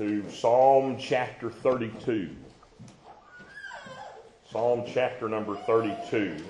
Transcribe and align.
to 0.00 0.24
Psalm 0.30 0.96
chapter 0.98 1.50
32. 1.50 2.30
Psalm 4.50 4.84
chapter 4.86 5.28
number 5.28 5.54
32. 5.54 6.42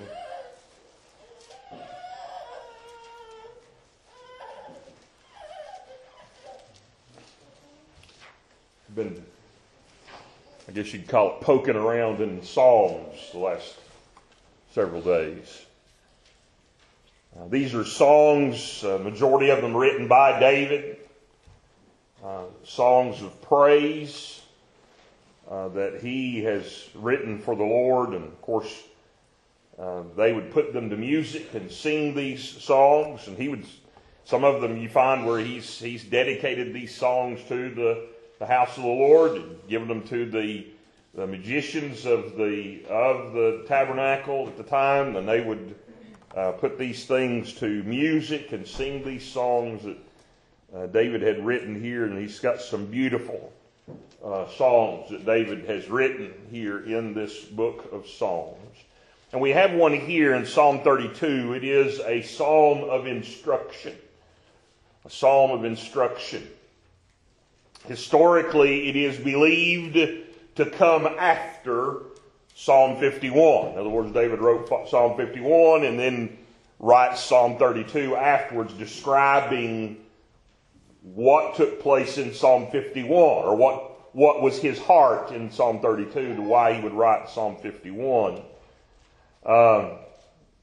Been, 8.95 9.21
I 10.69 10.71
guess 10.71 10.93
you'd 10.93 11.09
call 11.09 11.31
it 11.35 11.41
poking 11.41 11.75
around 11.75 12.21
in 12.21 12.41
Psalms 12.43 13.17
the 13.33 13.39
last 13.39 13.75
several 14.73 15.01
days. 15.01 15.65
Uh, 17.37 17.49
these 17.49 17.75
are 17.75 17.83
songs, 17.83 18.81
uh, 18.85 18.97
majority 18.99 19.49
of 19.49 19.61
them 19.61 19.75
written 19.75 20.07
by 20.07 20.39
David, 20.39 21.00
uh, 22.23 22.43
songs 22.63 23.21
of 23.21 23.41
praise 23.41 24.41
uh, 25.49 25.67
that 25.69 26.01
he 26.01 26.43
has 26.43 26.89
written 26.95 27.39
for 27.39 27.55
the 27.55 27.63
Lord, 27.63 28.09
and 28.09 28.23
of 28.23 28.41
course, 28.41 28.83
uh, 29.79 30.03
they 30.15 30.31
would 30.31 30.51
put 30.51 30.73
them 30.73 30.89
to 30.89 30.97
music 30.97 31.53
and 31.53 31.71
sing 31.71 32.15
these 32.15 32.43
songs, 32.43 33.27
and 33.27 33.37
he 33.37 33.49
would. 33.49 33.65
Some 34.23 34.43
of 34.43 34.61
them 34.61 34.77
you 34.77 34.87
find 34.87 35.25
where 35.25 35.39
he's 35.39 35.79
he's 35.79 36.03
dedicated 36.03 36.73
these 36.73 36.95
songs 36.95 37.39
to 37.49 37.73
the 37.73 38.07
the 38.39 38.45
house 38.45 38.77
of 38.77 38.83
the 38.83 38.89
Lord, 38.89 39.31
and 39.33 39.67
given 39.67 39.87
them 39.87 40.03
to 40.07 40.29
the 40.29 40.67
the 41.13 41.27
magicians 41.27 42.05
of 42.05 42.37
the 42.37 42.85
of 42.87 43.33
the 43.33 43.65
tabernacle 43.67 44.47
at 44.47 44.57
the 44.57 44.63
time, 44.63 45.15
and 45.15 45.27
they 45.27 45.41
would 45.41 45.75
uh, 46.35 46.51
put 46.51 46.77
these 46.77 47.05
things 47.05 47.53
to 47.53 47.83
music 47.83 48.51
and 48.51 48.65
sing 48.65 49.03
these 49.03 49.25
songs 49.25 49.83
that 49.83 49.97
uh, 50.75 50.87
David 50.87 51.21
had 51.21 51.45
written 51.45 51.81
here, 51.81 52.05
and 52.05 52.17
he's 52.17 52.39
got 52.39 52.61
some 52.61 52.85
beautiful 52.85 53.51
uh, 54.23 54.47
songs 54.49 55.09
that 55.09 55.25
David 55.25 55.65
has 55.65 55.89
written 55.89 56.33
here 56.49 56.79
in 56.79 57.13
this 57.13 57.43
book 57.43 57.89
of 57.91 58.07
Psalms. 58.07 58.57
And 59.31 59.41
we 59.41 59.51
have 59.51 59.73
one 59.73 59.93
here 59.93 60.33
in 60.33 60.45
Psalm 60.45 60.81
32. 60.81 61.53
It 61.53 61.63
is 61.63 61.99
a 62.01 62.21
psalm 62.21 62.89
of 62.89 63.07
instruction. 63.07 63.95
A 65.05 65.09
psalm 65.09 65.51
of 65.51 65.65
instruction. 65.65 66.47
Historically, 67.87 68.89
it 68.89 68.95
is 68.95 69.17
believed 69.17 69.95
to 70.55 70.65
come 70.65 71.07
after 71.07 72.03
Psalm 72.55 72.99
51. 72.99 73.71
In 73.71 73.77
other 73.77 73.89
words, 73.89 74.11
David 74.11 74.39
wrote 74.39 74.69
Psalm 74.89 75.17
51 75.17 75.85
and 75.85 75.99
then 75.99 76.37
writes 76.79 77.21
Psalm 77.21 77.57
32 77.57 78.15
afterwards 78.15 78.73
describing 78.73 79.97
what 81.01 81.55
took 81.55 81.81
place 81.81 82.17
in 82.17 82.33
Psalm 82.33 82.67
51 82.71 83.11
or 83.11 83.55
what, 83.55 84.15
what 84.15 84.41
was 84.41 84.59
his 84.59 84.79
heart 84.79 85.31
in 85.31 85.51
Psalm 85.51 85.79
32 85.79 86.35
to 86.35 86.41
why 86.41 86.73
he 86.73 86.81
would 86.81 86.93
write 86.93 87.29
Psalm 87.29 87.57
51. 87.57 88.41
Um, 89.45 89.91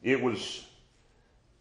it 0.03 0.23
was 0.23 0.65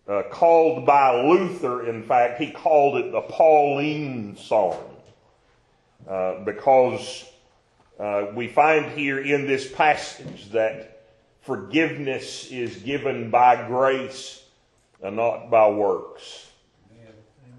uh, 0.08 0.24
called 0.30 0.86
by 0.86 1.24
Luther, 1.24 1.88
in 1.90 2.04
fact, 2.04 2.40
he 2.40 2.52
called 2.52 2.98
it 2.98 3.12
the 3.12 3.22
Pauline 3.22 4.38
Psalm 4.38 4.78
uh, 6.08 6.44
because 6.46 7.26
uh, 8.00 8.28
we 8.36 8.48
find 8.48 8.92
here 8.92 9.20
in 9.20 9.48
this 9.48 9.70
passage 9.70 10.52
that 10.52 11.06
forgiveness 11.42 12.52
is 12.52 12.76
given 12.78 13.32
by 13.32 13.68
grace 13.68 14.44
and 15.02 15.16
not 15.16 15.50
by 15.50 15.68
works. 15.70 16.46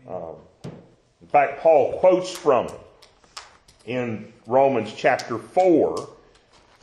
Um, 0.08 0.36
in 1.28 1.32
fact, 1.32 1.60
Paul 1.60 1.98
quotes 1.98 2.32
from 2.32 2.68
it 2.68 2.80
in 3.84 4.32
Romans 4.46 4.94
chapter 4.96 5.36
4. 5.36 6.08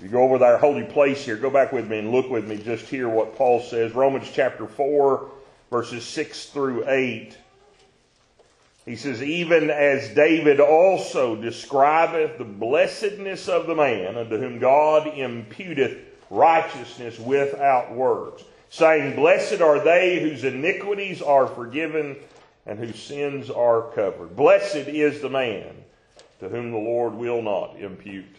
You 0.04 0.08
go 0.08 0.22
over 0.22 0.38
there, 0.38 0.60
holy 0.60 0.84
place 0.84 1.26
here, 1.26 1.36
go 1.36 1.50
back 1.50 1.72
with 1.72 1.90
me 1.90 1.98
and 1.98 2.12
look 2.12 2.30
with 2.30 2.48
me 2.48 2.58
just 2.58 2.86
here 2.86 3.10
what 3.10 3.36
Paul 3.36 3.60
says. 3.60 3.94
Romans 3.94 4.30
chapter 4.32 4.68
4, 4.68 5.32
verses 5.72 6.06
6 6.06 6.46
through 6.52 6.88
8. 6.88 7.36
He 8.86 8.96
says, 8.96 9.24
even 9.24 9.72
as 9.72 10.10
David 10.10 10.60
also 10.60 11.36
describeth 11.36 12.38
the 12.38 12.44
blessedness 12.44 13.50
of 13.50 13.66
the 13.66 13.74
man 13.74 14.16
unto 14.16 14.38
whom 14.38 14.60
God 14.60 15.08
imputeth 15.08 16.02
righteousness 16.30 17.18
without 17.18 17.96
works, 17.96 18.44
saying, 18.70 19.16
Blessed 19.16 19.62
are 19.62 19.80
they 19.80 20.20
whose 20.20 20.44
iniquities 20.44 21.24
are 21.24 21.48
forgiven 21.48 22.18
and 22.66 22.80
whose 22.80 23.00
sins 23.00 23.50
are 23.50 23.92
covered. 23.92 24.36
Blessed 24.36 24.88
is 24.88 25.22
the 25.22 25.30
man 25.30 25.76
to 26.40 26.50
whom 26.50 26.72
the 26.72 26.78
Lord 26.78 27.14
will 27.14 27.42
not 27.42 27.78
impute 27.80 28.36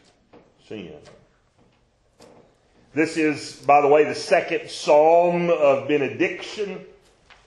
sin. 0.69 0.99
This 2.93 3.17
is, 3.17 3.63
by 3.67 3.83
the 3.83 3.89
way, 3.89 4.05
the 4.05 4.15
second 4.15 4.71
psalm 4.71 5.51
of 5.51 5.87
benediction 5.87 6.85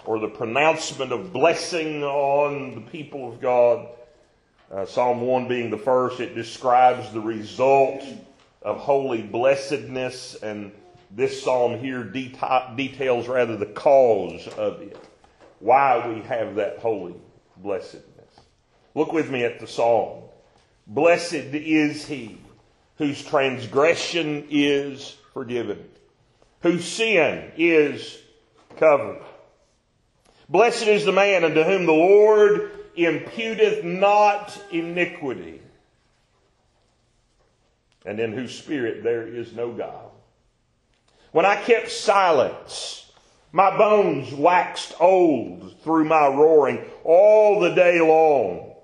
or 0.05 0.19
the 0.19 0.27
pronouncement 0.27 1.11
of 1.11 1.33
blessing 1.33 2.03
on 2.03 2.75
the 2.75 2.81
people 2.81 3.33
of 3.33 3.41
God. 3.41 3.87
Uh, 4.71 4.85
psalm 4.85 5.21
1 5.21 5.47
being 5.47 5.71
the 5.71 5.77
first, 5.77 6.19
it 6.19 6.35
describes 6.35 7.11
the 7.11 7.19
result 7.19 8.03
of 8.61 8.77
holy 8.77 9.23
blessedness, 9.23 10.35
and 10.35 10.71
this 11.09 11.41
psalm 11.41 11.79
here 11.79 12.03
deta- 12.03 12.75
details 12.77 13.27
rather 13.27 13.57
the 13.57 13.65
cause 13.65 14.47
of 14.49 14.81
it. 14.81 14.97
Why 15.59 16.07
we 16.07 16.21
have 16.21 16.55
that 16.55 16.79
holy 16.79 17.15
blessedness. 17.57 18.05
Look 18.95 19.13
with 19.13 19.29
me 19.29 19.43
at 19.43 19.59
the 19.59 19.67
psalm. 19.67 20.23
Blessed 20.87 21.33
is 21.33 22.05
he 22.05 22.37
whose 22.97 23.23
transgression 23.23 24.47
is 24.49 25.15
forgiven, 25.33 25.83
whose 26.61 26.85
sin 26.85 27.51
is 27.57 28.17
covered. 28.77 29.21
Blessed 30.49 30.87
is 30.87 31.05
the 31.05 31.11
man 31.11 31.43
unto 31.43 31.63
whom 31.63 31.85
the 31.85 31.93
Lord 31.93 32.71
imputeth 32.97 33.83
not 33.83 34.59
iniquity, 34.71 35.61
and 38.05 38.19
in 38.19 38.33
whose 38.33 38.57
spirit 38.57 39.03
there 39.03 39.27
is 39.27 39.53
no 39.53 39.71
guile. 39.71 40.13
When 41.31 41.45
I 41.45 41.55
kept 41.61 41.91
silence, 41.91 43.08
my 43.51 43.75
bones 43.77 44.31
waxed 44.33 44.93
old 44.99 45.81
through 45.83 46.05
my 46.05 46.27
roaring 46.27 46.85
all 47.03 47.59
the 47.59 47.73
day 47.73 47.99
long. 47.99 48.75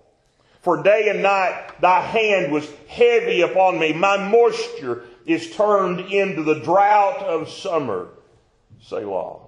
For 0.61 0.81
day 0.81 1.09
and 1.09 1.21
night 1.21 1.79
thy 1.79 2.01
hand 2.01 2.51
was 2.51 2.67
heavy 2.87 3.41
upon 3.41 3.77
me. 3.77 3.93
My 3.93 4.17
moisture 4.17 5.03
is 5.25 5.55
turned 5.55 5.99
into 6.11 6.43
the 6.43 6.59
drought 6.59 7.19
of 7.19 7.49
summer. 7.49 8.09
Selah. 8.81 9.41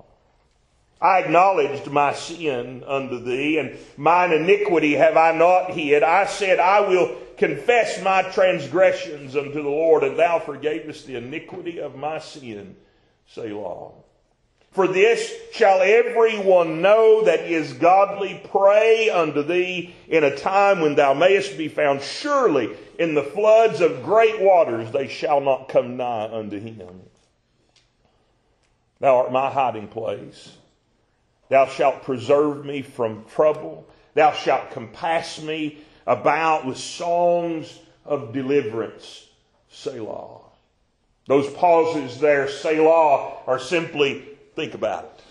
I 1.02 1.20
acknowledged 1.20 1.88
my 1.92 2.14
sin 2.14 2.84
unto 2.86 3.24
thee, 3.24 3.60
and 3.60 3.78
mine 3.98 4.32
iniquity 4.32 4.94
have 4.94 5.16
I 5.16 5.32
not 5.32 5.72
hid. 5.72 6.02
I 6.02 6.26
said, 6.26 6.60
I 6.60 6.82
will 6.82 7.16
confess 7.38 8.02
my 8.02 8.24
transgressions 8.24 9.36
unto 9.36 9.62
the 9.62 9.70
Lord, 9.70 10.04
and 10.04 10.18
thou 10.18 10.40
forgavest 10.40 11.06
the 11.06 11.16
iniquity 11.16 11.80
of 11.80 11.96
my 11.96 12.18
sin. 12.18 12.76
Selah. 13.28 13.92
For 14.72 14.88
this 14.88 15.34
shall 15.54 15.82
every 15.82 16.38
one 16.38 16.82
know 16.82 17.24
that 17.24 17.42
is 17.42 17.74
godly 17.74 18.40
pray 18.52 19.10
unto 19.10 19.42
thee 19.42 19.96
in 20.08 20.24
a 20.24 20.36
time 20.36 20.82
when 20.82 20.96
thou 20.96 21.14
mayest 21.14 21.58
be 21.58 21.68
found. 21.68 22.02
Surely 22.02 22.76
in 23.00 23.16
the 23.16 23.24
floods 23.24 23.82
of 23.82 24.04
great 24.04 24.40
waters 24.40 24.92
they 24.92 25.08
shall 25.08 25.42
not 25.42 25.70
come 25.70 25.98
nigh 25.98 26.32
unto 26.32 26.60
him. 26.60 27.02
Thou 29.00 29.18
art 29.18 29.32
my 29.32 29.50
hiding 29.50 29.88
place. 29.88 30.58
Thou 31.50 31.66
shalt 31.68 32.04
preserve 32.04 32.66
me 32.66 32.82
from 32.82 33.26
trouble. 33.26 33.88
Thou 34.14 34.34
shalt 34.34 34.72
compass 34.72 35.42
me 35.42 35.80
about 36.06 36.66
with 36.66 36.78
songs 36.78 37.80
of 38.06 38.34
deliverance. 38.34 39.28
Selah. 39.70 40.42
Those 41.28 41.52
pauses 41.54 42.20
there, 42.20 42.48
Selah, 42.48 43.38
are 43.46 43.60
simply 43.60 44.26
think 44.58 44.74
about 44.74 45.04
it. 45.04 45.24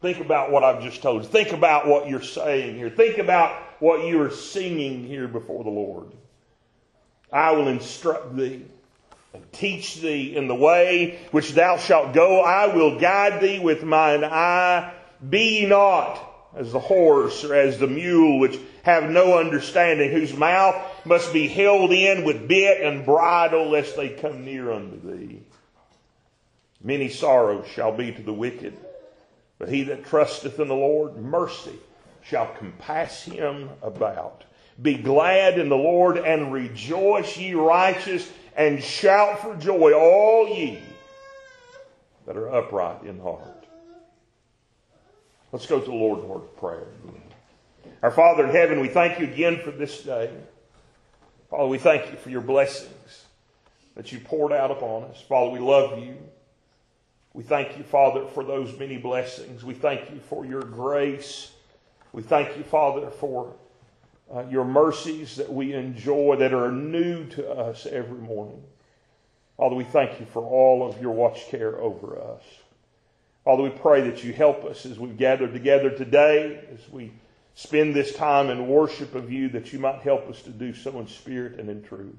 Think 0.00 0.18
about 0.18 0.50
what 0.50 0.64
I've 0.64 0.82
just 0.82 1.00
told 1.00 1.22
you. 1.22 1.28
Think 1.28 1.52
about 1.52 1.86
what 1.86 2.08
you're 2.08 2.20
saying 2.20 2.76
here. 2.76 2.90
Think 2.90 3.18
about 3.18 3.56
what 3.80 4.04
you 4.04 4.20
are 4.20 4.30
singing 4.30 5.06
here 5.06 5.28
before 5.28 5.62
the 5.62 5.70
Lord. 5.70 6.08
I 7.32 7.52
will 7.52 7.68
instruct 7.68 8.36
thee 8.36 8.64
and 9.32 9.52
teach 9.52 10.00
thee 10.00 10.34
in 10.36 10.48
the 10.48 10.56
way 10.56 11.20
which 11.30 11.52
thou 11.52 11.76
shalt 11.76 12.14
go. 12.14 12.40
I 12.40 12.74
will 12.74 12.98
guide 12.98 13.40
thee 13.40 13.60
with 13.60 13.84
mine 13.84 14.24
eye 14.24 14.92
be 15.30 15.64
not 15.64 16.20
as 16.56 16.72
the 16.72 16.80
horse 16.80 17.44
or 17.44 17.54
as 17.54 17.78
the 17.78 17.86
mule 17.86 18.40
which 18.40 18.58
have 18.82 19.08
no 19.08 19.38
understanding, 19.38 20.10
whose 20.10 20.36
mouth 20.36 20.74
must 21.06 21.32
be 21.32 21.46
held 21.46 21.92
in 21.92 22.24
with 22.24 22.48
bit 22.48 22.82
and 22.82 23.06
bridle 23.06 23.70
lest 23.70 23.96
they 23.96 24.08
come 24.08 24.44
near 24.44 24.72
unto 24.72 25.00
thee. 25.00 25.42
Many 26.82 27.08
sorrows 27.08 27.66
shall 27.66 27.92
be 27.92 28.12
to 28.12 28.22
the 28.22 28.32
wicked, 28.32 28.76
but 29.58 29.68
he 29.68 29.84
that 29.84 30.04
trusteth 30.06 30.58
in 30.58 30.68
the 30.68 30.74
Lord, 30.74 31.16
mercy 31.16 31.78
shall 32.22 32.46
compass 32.46 33.22
him 33.22 33.70
about. 33.82 34.44
Be 34.80 34.94
glad 34.94 35.58
in 35.58 35.68
the 35.68 35.76
Lord 35.76 36.16
and 36.16 36.52
rejoice, 36.52 37.36
ye 37.36 37.54
righteous, 37.54 38.30
and 38.56 38.82
shout 38.82 39.40
for 39.40 39.54
joy, 39.56 39.92
all 39.92 40.48
ye 40.48 40.80
that 42.26 42.36
are 42.36 42.52
upright 42.52 43.02
in 43.04 43.20
heart. 43.20 43.66
Let's 45.52 45.66
go 45.66 45.78
to 45.78 45.84
the 45.84 45.92
Lord 45.92 46.20
in 46.20 46.28
word 46.28 46.44
of 46.44 46.56
prayer. 46.56 46.86
Our 48.02 48.10
Father 48.10 48.44
in 48.46 48.50
heaven, 48.50 48.80
we 48.80 48.88
thank 48.88 49.20
you 49.20 49.26
again 49.26 49.60
for 49.62 49.70
this 49.70 50.02
day. 50.02 50.30
Father, 51.50 51.68
we 51.68 51.78
thank 51.78 52.10
you 52.10 52.16
for 52.16 52.30
your 52.30 52.40
blessings 52.40 53.26
that 53.94 54.10
you 54.10 54.18
poured 54.20 54.52
out 54.52 54.70
upon 54.70 55.04
us. 55.04 55.20
Father, 55.28 55.50
we 55.50 55.58
love 55.58 55.98
you. 55.98 56.16
We 57.34 57.42
thank 57.42 57.78
you, 57.78 57.84
Father, 57.84 58.26
for 58.26 58.44
those 58.44 58.78
many 58.78 58.98
blessings. 58.98 59.64
We 59.64 59.74
thank 59.74 60.10
you 60.10 60.20
for 60.20 60.44
your 60.44 60.62
grace. 60.62 61.52
We 62.12 62.22
thank 62.22 62.56
you, 62.58 62.62
Father, 62.62 63.08
for 63.10 63.54
uh, 64.32 64.44
your 64.50 64.64
mercies 64.64 65.36
that 65.36 65.50
we 65.50 65.72
enjoy 65.72 66.36
that 66.36 66.52
are 66.52 66.70
new 66.70 67.26
to 67.28 67.50
us 67.50 67.86
every 67.86 68.18
morning. 68.18 68.62
Father, 69.56 69.74
we 69.74 69.84
thank 69.84 70.20
you 70.20 70.26
for 70.26 70.42
all 70.42 70.86
of 70.86 71.00
your 71.00 71.12
watch 71.12 71.48
care 71.48 71.80
over 71.80 72.18
us. 72.20 72.42
Father, 73.44 73.62
we 73.62 73.70
pray 73.70 74.02
that 74.02 74.22
you 74.22 74.32
help 74.32 74.64
us 74.64 74.84
as 74.86 74.98
we've 74.98 75.16
gathered 75.16 75.52
together 75.52 75.90
today, 75.90 76.64
as 76.72 76.88
we 76.90 77.12
spend 77.54 77.94
this 77.94 78.14
time 78.14 78.50
in 78.50 78.68
worship 78.68 79.14
of 79.14 79.32
you, 79.32 79.48
that 79.48 79.72
you 79.72 79.78
might 79.78 80.00
help 80.00 80.28
us 80.28 80.42
to 80.42 80.50
do 80.50 80.72
so 80.74 80.98
in 81.00 81.06
spirit 81.06 81.58
and 81.58 81.68
in 81.68 81.82
truth. 81.82 82.14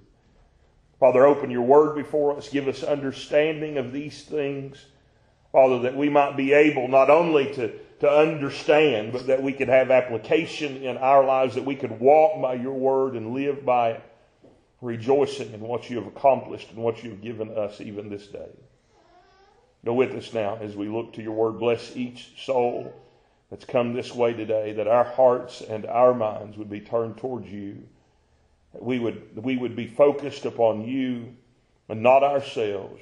Father, 1.00 1.26
open 1.26 1.52
your 1.52 1.62
word 1.62 1.96
before 1.96 2.36
us. 2.36 2.50
Give 2.50 2.68
us 2.68 2.84
understanding 2.84 3.78
of 3.78 3.92
these 3.92 4.24
things. 4.24 4.86
Father, 5.54 5.80
that 5.82 5.96
we 5.96 6.10
might 6.10 6.36
be 6.36 6.52
able 6.52 6.88
not 6.88 7.12
only 7.12 7.54
to, 7.54 7.72
to 8.00 8.10
understand, 8.10 9.14
but 9.14 9.28
that 9.28 9.44
we 9.44 9.54
could 9.54 9.70
have 9.70 9.92
application 9.92 10.78
in 10.78 10.98
our 10.98 11.24
lives, 11.24 11.54
that 11.54 11.64
we 11.64 11.76
could 11.76 12.00
walk 12.00 12.42
by 12.42 12.56
your 12.56 12.74
word 12.74 13.14
and 13.14 13.36
live 13.36 13.64
by 13.64 13.92
it, 13.92 14.04
rejoicing 14.82 15.54
in 15.54 15.62
what 15.62 15.92
you 15.92 15.98
have 15.98 16.08
accomplished 16.08 16.72
and 16.72 16.80
what 16.80 17.04
you 17.04 17.12
have 17.12 17.22
given 17.22 17.56
us 17.56 17.80
even 17.80 18.10
this 18.10 18.26
day. 18.26 18.50
Go 19.86 19.94
with 19.94 20.14
us 20.14 20.34
now 20.34 20.58
as 20.60 20.76
we 20.76 20.90
look 20.90 21.14
to 21.14 21.22
your 21.22 21.34
word. 21.34 21.60
Bless 21.60 21.96
each 21.96 22.44
soul 22.44 22.92
that's 23.52 23.66
come 23.66 23.94
this 23.94 24.14
way 24.14 24.34
today, 24.34 24.74
that 24.74 24.88
our 24.88 25.04
hearts 25.04 25.62
and 25.62 25.86
our 25.86 26.16
minds 26.16 26.58
would 26.58 26.70
be 26.70 26.80
turned 26.80 27.18
towards 27.18 27.48
you. 27.48 27.84
That 28.74 28.82
we 28.82 28.98
would, 28.98 29.36
we 29.36 29.56
would 29.58 29.76
be 29.76 29.86
focused 29.86 30.46
upon 30.46 30.88
you 30.88 31.36
and 31.90 32.02
not 32.02 32.24
ourselves 32.24 33.02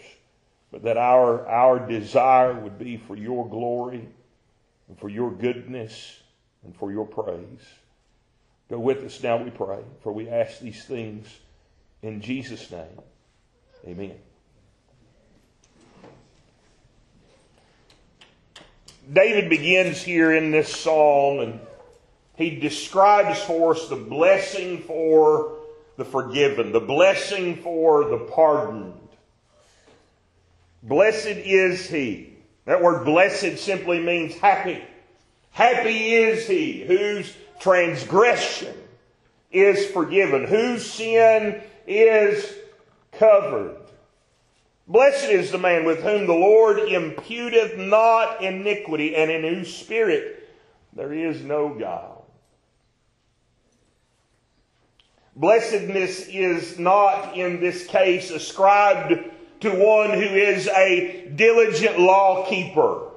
but 0.72 0.84
that 0.84 0.98
our, 0.98 1.46
our 1.48 1.86
desire 1.86 2.54
would 2.54 2.80
be 2.80 2.98
for 2.98 3.16
your 3.16 3.48
glory 3.48 4.08
and 4.88 4.98
for 4.98 5.10
your 5.10 5.32
goodness 5.32 6.22
and 6.64 6.76
for 6.76 6.92
your 6.92 7.06
praise. 7.06 7.66
Go 8.70 8.80
with 8.80 9.04
us 9.04 9.22
now, 9.22 9.38
we 9.38 9.50
pray, 9.50 9.84
for 10.02 10.14
we 10.14 10.30
ask 10.30 10.60
these 10.60 10.86
things 10.86 11.28
in 12.02 12.22
Jesus' 12.22 12.72
name. 12.72 13.02
Amen. 13.86 14.16
David 19.12 19.50
begins 19.50 20.02
here 20.02 20.34
in 20.34 20.52
this 20.52 20.74
psalm 20.74 21.40
and 21.40 21.60
he 22.38 22.60
describes 22.60 23.42
for 23.42 23.72
us 23.72 23.90
the 23.90 23.96
blessing 23.96 24.84
for 24.84 25.58
the 25.98 26.06
forgiven, 26.06 26.72
the 26.72 26.80
blessing 26.80 27.58
for 27.58 28.06
the 28.06 28.18
pardoned 28.18 28.94
Blessed 30.84 31.28
is 31.28 31.88
he. 31.90 32.34
That 32.66 32.82
word 32.82 33.06
blessed 33.06 33.58
simply 33.58 34.00
means 34.00 34.36
happy. 34.36 34.84
Happy 35.52 36.14
is 36.14 36.48
he 36.48 36.84
whose 36.86 37.36
transgression 37.60 38.76
is 39.52 39.86
forgiven, 39.92 40.46
whose 40.46 40.90
sin 40.90 41.62
is 41.86 42.56
covered. 43.12 43.78
Blessed 44.88 45.30
is 45.30 45.52
the 45.52 45.58
man 45.58 45.86
with 45.86 46.02
whom 46.02 46.26
the 46.26 46.34
Lord 46.34 46.78
imputeth 46.80 47.78
not 47.78 48.44
iniquity, 48.44 49.16
and 49.16 49.30
in 49.30 49.44
whose 49.44 49.74
spirit 49.74 50.50
there 50.94 51.14
is 51.14 51.42
no 51.44 51.70
guile. 51.70 52.26
Blessedness 55.36 56.28
is 56.28 56.78
not 56.78 57.38
in 57.38 57.62
this 57.62 57.88
case 57.88 58.32
ascribed 58.32 59.14
to 59.62 59.70
one 59.70 60.12
who 60.12 60.26
is 60.26 60.68
a 60.68 61.32
diligent 61.36 62.00
law 62.00 62.48
keeper. 62.48 63.08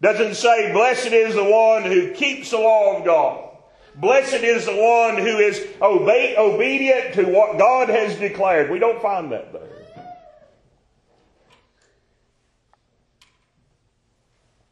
Doesn't 0.00 0.34
say, 0.34 0.72
blessed 0.72 1.12
is 1.12 1.34
the 1.34 1.44
one 1.44 1.84
who 1.84 2.12
keeps 2.12 2.50
the 2.50 2.58
law 2.58 2.98
of 2.98 3.04
God. 3.04 3.46
Blessed 3.96 4.42
is 4.42 4.64
the 4.64 4.76
one 4.76 5.18
who 5.18 5.38
is 5.38 5.66
obe- 5.80 6.38
obedient 6.38 7.14
to 7.14 7.24
what 7.24 7.58
God 7.58 7.88
has 7.88 8.18
declared. 8.18 8.70
We 8.70 8.78
don't 8.78 9.02
find 9.02 9.32
that 9.32 9.52
there. 9.52 9.66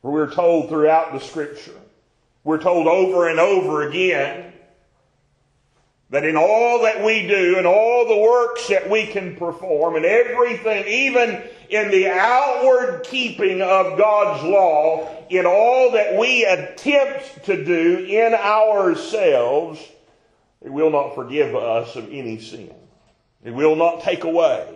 We're 0.03 0.33
told 0.33 0.71
throughout 0.71 1.13
the 1.13 1.19
scripture, 1.19 1.75
we're 2.43 2.63
told 2.63 2.87
over 2.87 3.29
and 3.29 3.39
over 3.39 3.87
again 3.87 4.55
that 6.11 6.25
in 6.25 6.37
all 6.37 6.83
that 6.83 7.05
we 7.05 7.27
do 7.27 7.57
and 7.59 7.67
all 7.67 8.09
the 8.09 8.17
works 8.17 8.69
that 8.69 8.89
we 8.89 9.07
can 9.07 9.37
perform 9.37 9.97
and 9.97 10.07
everything, 10.07 10.87
even 10.87 11.43
in 11.69 11.91
the 11.91 12.09
outward 12.09 13.05
keeping 13.05 13.61
of 13.61 13.99
God's 13.99 14.43
law, 14.45 15.09
in 15.29 15.45
all 15.45 15.93
that 15.93 16.19
we 16.19 16.47
attempt 16.47 17.45
to 17.45 17.63
do 17.63 18.07
in 18.09 18.33
ourselves, 18.33 19.83
it 20.63 20.73
will 20.73 20.91
not 20.91 21.15
forgive 21.15 21.55
us 21.55 21.95
of 21.97 22.11
any 22.11 22.41
sin. 22.41 22.75
It 23.45 23.53
will 23.53 23.77
not 23.77 24.01
take 24.01 24.25
away 24.25 24.67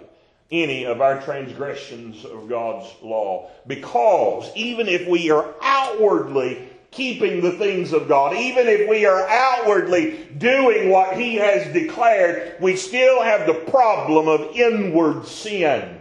any 0.50 0.84
of 0.84 1.00
our 1.00 1.20
transgressions 1.22 2.26
of 2.26 2.48
God's 2.48 2.94
law. 3.02 3.50
Because 3.66 4.50
even 4.54 4.86
if 4.86 5.08
we 5.08 5.30
are 5.30 5.54
outwardly 5.62 6.68
keeping 6.92 7.40
the 7.40 7.52
things 7.52 7.92
of 7.92 8.06
God. 8.06 8.36
Even 8.36 8.68
if 8.68 8.88
we 8.88 9.06
are 9.06 9.26
outwardly 9.28 10.28
doing 10.38 10.90
what 10.90 11.16
He 11.16 11.36
has 11.36 11.72
declared, 11.72 12.60
we 12.60 12.76
still 12.76 13.22
have 13.22 13.46
the 13.46 13.54
problem 13.54 14.28
of 14.28 14.54
inward 14.54 15.26
sin. 15.26 16.00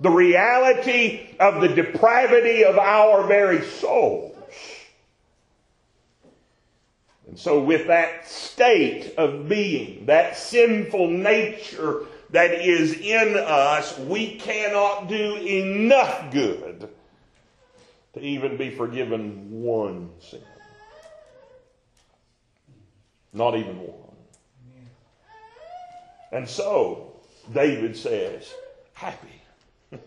The 0.00 0.10
reality 0.10 1.36
of 1.38 1.60
the 1.60 1.68
depravity 1.68 2.64
of 2.64 2.78
our 2.78 3.26
very 3.26 3.62
souls. 3.62 4.36
And 7.26 7.38
so, 7.38 7.62
with 7.62 7.86
that 7.86 8.28
state 8.28 9.14
of 9.16 9.48
being, 9.48 10.06
that 10.06 10.36
sinful 10.36 11.08
nature 11.08 12.06
that 12.30 12.52
is 12.52 12.94
in 12.94 13.36
us, 13.36 13.98
we 13.98 14.36
cannot 14.36 15.08
do 15.08 15.36
enough 15.36 16.30
good 16.32 16.71
to 18.14 18.20
even 18.20 18.56
be 18.56 18.70
forgiven 18.70 19.62
one 19.62 20.10
sin. 20.20 20.42
Not 23.32 23.56
even 23.56 23.78
one. 23.78 24.16
And 26.30 26.48
so, 26.48 27.12
David 27.52 27.96
says, 27.96 28.52
happy. 28.92 29.42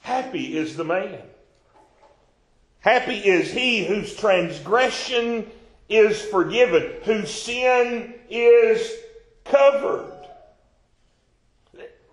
happy 0.00 0.56
is 0.56 0.76
the 0.76 0.84
man. 0.84 1.20
Happy 2.80 3.16
is 3.16 3.50
he 3.50 3.84
whose 3.84 4.14
transgression 4.14 5.50
is 5.88 6.20
forgiven, 6.20 6.92
whose 7.04 7.30
sin 7.30 8.14
is 8.28 8.92
covered. 9.44 10.12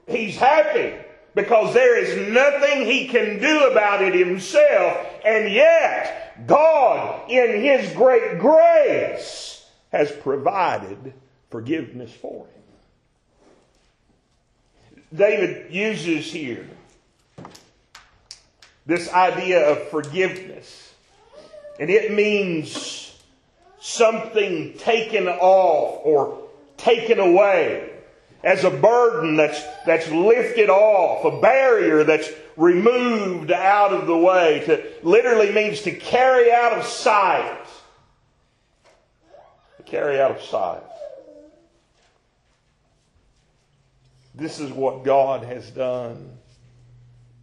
He's 0.07 0.37
happy 0.37 0.93
because 1.33 1.73
there 1.73 1.97
is 1.97 2.31
nothing 2.31 2.85
he 2.85 3.07
can 3.07 3.39
do 3.39 3.67
about 3.69 4.01
it 4.01 4.13
himself. 4.13 4.97
And 5.25 5.51
yet, 5.51 6.45
God, 6.47 7.29
in 7.29 7.61
his 7.61 7.93
great 7.93 8.39
grace, 8.39 9.65
has 9.91 10.11
provided 10.11 11.13
forgiveness 11.49 12.13
for 12.13 12.45
him. 12.45 12.61
David 15.13 15.73
uses 15.73 16.31
here 16.31 16.67
this 18.85 19.11
idea 19.13 19.69
of 19.69 19.89
forgiveness, 19.89 20.93
and 21.79 21.89
it 21.89 22.13
means 22.13 23.17
something 23.79 24.77
taken 24.77 25.27
off 25.27 26.01
or 26.03 26.47
taken 26.77 27.19
away 27.19 27.90
as 28.43 28.63
a 28.63 28.71
burden 28.71 29.35
that's, 29.35 29.63
that's 29.85 30.09
lifted 30.09 30.69
off, 30.69 31.25
a 31.25 31.39
barrier 31.39 32.03
that's 32.03 32.29
removed 32.57 33.51
out 33.51 33.93
of 33.93 34.07
the 34.07 34.17
way. 34.17 34.63
To 34.65 34.83
literally 35.07 35.51
means 35.51 35.81
to 35.83 35.91
carry 35.91 36.51
out 36.51 36.73
of 36.73 36.85
sight. 36.85 37.65
To 39.77 39.83
carry 39.83 40.19
out 40.19 40.31
of 40.31 40.41
sight. 40.41 40.83
This 44.33 44.59
is 44.59 44.71
what 44.71 45.03
God 45.03 45.43
has 45.43 45.69
done 45.69 46.37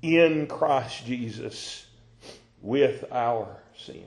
in 0.02 0.46
Christ 0.46 1.06
Jesus 1.06 1.86
with 2.60 3.04
our 3.12 3.48
sins. 3.76 4.04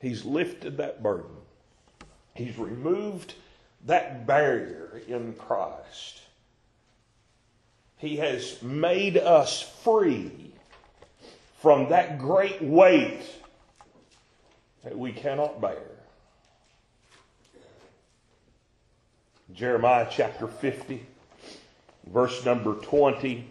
He's 0.00 0.24
lifted 0.24 0.78
that 0.78 1.02
burden. 1.02 1.30
He's 2.34 2.56
removed 2.58 3.34
that 3.86 4.26
barrier 4.26 5.02
in 5.08 5.34
Christ. 5.34 6.20
He 7.98 8.16
has 8.16 8.60
made 8.62 9.16
us 9.16 9.62
free 9.82 10.52
from 11.60 11.90
that 11.90 12.18
great 12.18 12.60
weight 12.60 13.22
that 14.82 14.98
we 14.98 15.12
cannot 15.12 15.60
bear. 15.60 15.78
Jeremiah 19.52 20.08
chapter 20.10 20.48
50, 20.48 21.06
verse 22.06 22.44
number 22.44 22.74
20. 22.74 23.46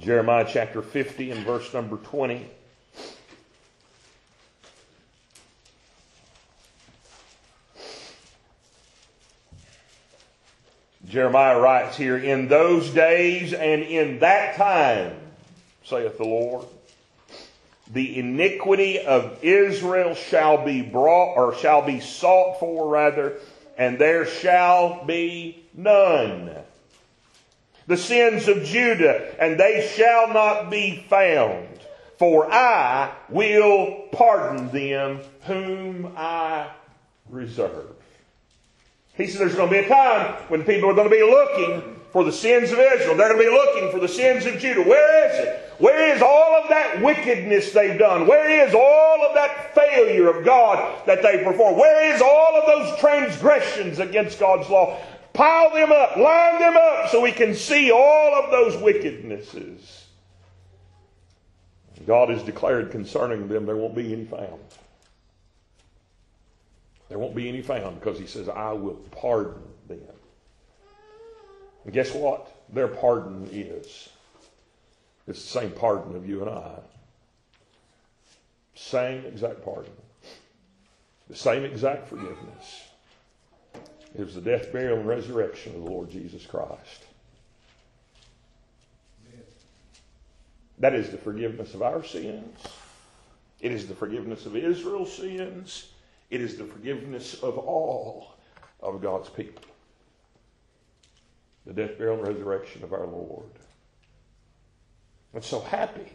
Jeremiah 0.00 0.48
chapter 0.50 0.82
50 0.82 1.30
and 1.30 1.44
verse 1.44 1.72
number 1.72 1.96
20. 1.98 2.48
Jeremiah 11.12 11.60
writes 11.60 11.98
here, 11.98 12.16
In 12.16 12.48
those 12.48 12.88
days 12.88 13.52
and 13.52 13.82
in 13.82 14.20
that 14.20 14.56
time, 14.56 15.12
saith 15.84 16.16
the 16.16 16.24
Lord, 16.24 16.64
the 17.92 18.18
iniquity 18.18 18.98
of 18.98 19.44
Israel 19.44 20.14
shall 20.14 20.64
be 20.64 20.80
brought, 20.80 21.36
or 21.36 21.54
shall 21.54 21.82
be 21.82 22.00
sought 22.00 22.58
for 22.58 22.88
rather, 22.88 23.34
and 23.76 23.98
there 23.98 24.24
shall 24.24 25.04
be 25.04 25.62
none. 25.74 26.50
The 27.86 27.98
sins 27.98 28.48
of 28.48 28.64
Judah, 28.64 29.34
and 29.38 29.60
they 29.60 29.86
shall 29.94 30.32
not 30.32 30.70
be 30.70 31.04
found. 31.10 31.68
For 32.16 32.50
I 32.50 33.12
will 33.28 34.08
pardon 34.12 34.70
them 34.70 35.20
whom 35.42 36.14
I 36.16 36.70
reserve. 37.28 38.01
He 39.14 39.26
says 39.26 39.38
there's 39.38 39.54
going 39.54 39.68
to 39.68 39.80
be 39.80 39.84
a 39.84 39.88
time 39.88 40.34
when 40.48 40.64
people 40.64 40.90
are 40.90 40.94
going 40.94 41.08
to 41.08 41.14
be 41.14 41.22
looking 41.22 42.00
for 42.12 42.24
the 42.24 42.32
sins 42.32 42.72
of 42.72 42.78
Israel. 42.78 43.16
They're 43.16 43.34
going 43.34 43.44
to 43.44 43.50
be 43.50 43.56
looking 43.56 43.90
for 43.90 43.98
the 43.98 44.08
sins 44.08 44.46
of 44.46 44.58
Judah. 44.58 44.82
Where 44.82 45.30
is 45.30 45.46
it? 45.46 45.72
Where 45.78 46.14
is 46.14 46.22
all 46.22 46.62
of 46.62 46.68
that 46.68 47.02
wickedness 47.02 47.72
they've 47.72 47.98
done? 47.98 48.26
Where 48.26 48.66
is 48.66 48.74
all 48.74 49.26
of 49.26 49.34
that 49.34 49.74
failure 49.74 50.28
of 50.28 50.44
God 50.44 51.06
that 51.06 51.22
they 51.22 51.42
performed? 51.42 51.76
Where 51.76 52.14
is 52.14 52.22
all 52.22 52.56
of 52.56 52.66
those 52.66 52.98
transgressions 53.00 53.98
against 53.98 54.38
God's 54.38 54.68
law? 54.68 54.98
Pile 55.32 55.74
them 55.74 55.90
up, 55.90 56.16
line 56.16 56.60
them 56.60 56.76
up 56.76 57.08
so 57.10 57.20
we 57.20 57.32
can 57.32 57.54
see 57.54 57.90
all 57.90 58.34
of 58.34 58.50
those 58.50 58.74
wickednesses. 58.76 60.04
God 62.06 62.30
has 62.30 62.42
declared 62.42 62.90
concerning 62.90 63.48
them 63.48 63.64
there 63.64 63.76
won't 63.76 63.94
be 63.94 64.12
any 64.12 64.24
found. 64.24 64.60
There 67.12 67.18
won't 67.18 67.34
be 67.34 67.46
any 67.46 67.60
found 67.60 68.00
because 68.00 68.18
he 68.18 68.26
says, 68.26 68.48
I 68.48 68.72
will 68.72 68.94
pardon 69.10 69.60
them. 69.86 69.98
And 71.84 71.92
guess 71.92 72.14
what? 72.14 72.64
Their 72.72 72.88
pardon 72.88 73.50
is. 73.52 74.08
It's 75.26 75.42
the 75.42 75.60
same 75.60 75.72
pardon 75.72 76.16
of 76.16 76.26
you 76.26 76.40
and 76.40 76.48
I. 76.48 76.78
Same 78.74 79.26
exact 79.26 79.62
pardon. 79.62 79.92
The 81.28 81.36
same 81.36 81.66
exact 81.66 82.08
forgiveness. 82.08 82.80
It 84.18 84.24
was 84.24 84.34
the 84.34 84.40
death, 84.40 84.72
burial, 84.72 85.00
and 85.00 85.06
resurrection 85.06 85.74
of 85.74 85.84
the 85.84 85.90
Lord 85.90 86.08
Jesus 86.08 86.46
Christ. 86.46 87.04
That 90.78 90.94
is 90.94 91.10
the 91.10 91.18
forgiveness 91.18 91.74
of 91.74 91.82
our 91.82 92.02
sins. 92.02 92.58
It 93.60 93.70
is 93.70 93.86
the 93.86 93.94
forgiveness 93.94 94.46
of 94.46 94.56
Israel's 94.56 95.14
sins. 95.14 95.91
It 96.32 96.40
is 96.40 96.56
the 96.56 96.64
forgiveness 96.64 97.34
of 97.42 97.58
all 97.58 98.38
of 98.80 99.02
God's 99.02 99.28
people. 99.28 99.62
The 101.66 101.74
death, 101.74 101.98
burial, 101.98 102.16
and 102.16 102.26
resurrection 102.26 102.82
of 102.82 102.94
our 102.94 103.06
Lord. 103.06 103.50
And 105.34 105.44
so 105.44 105.60
happy. 105.60 106.10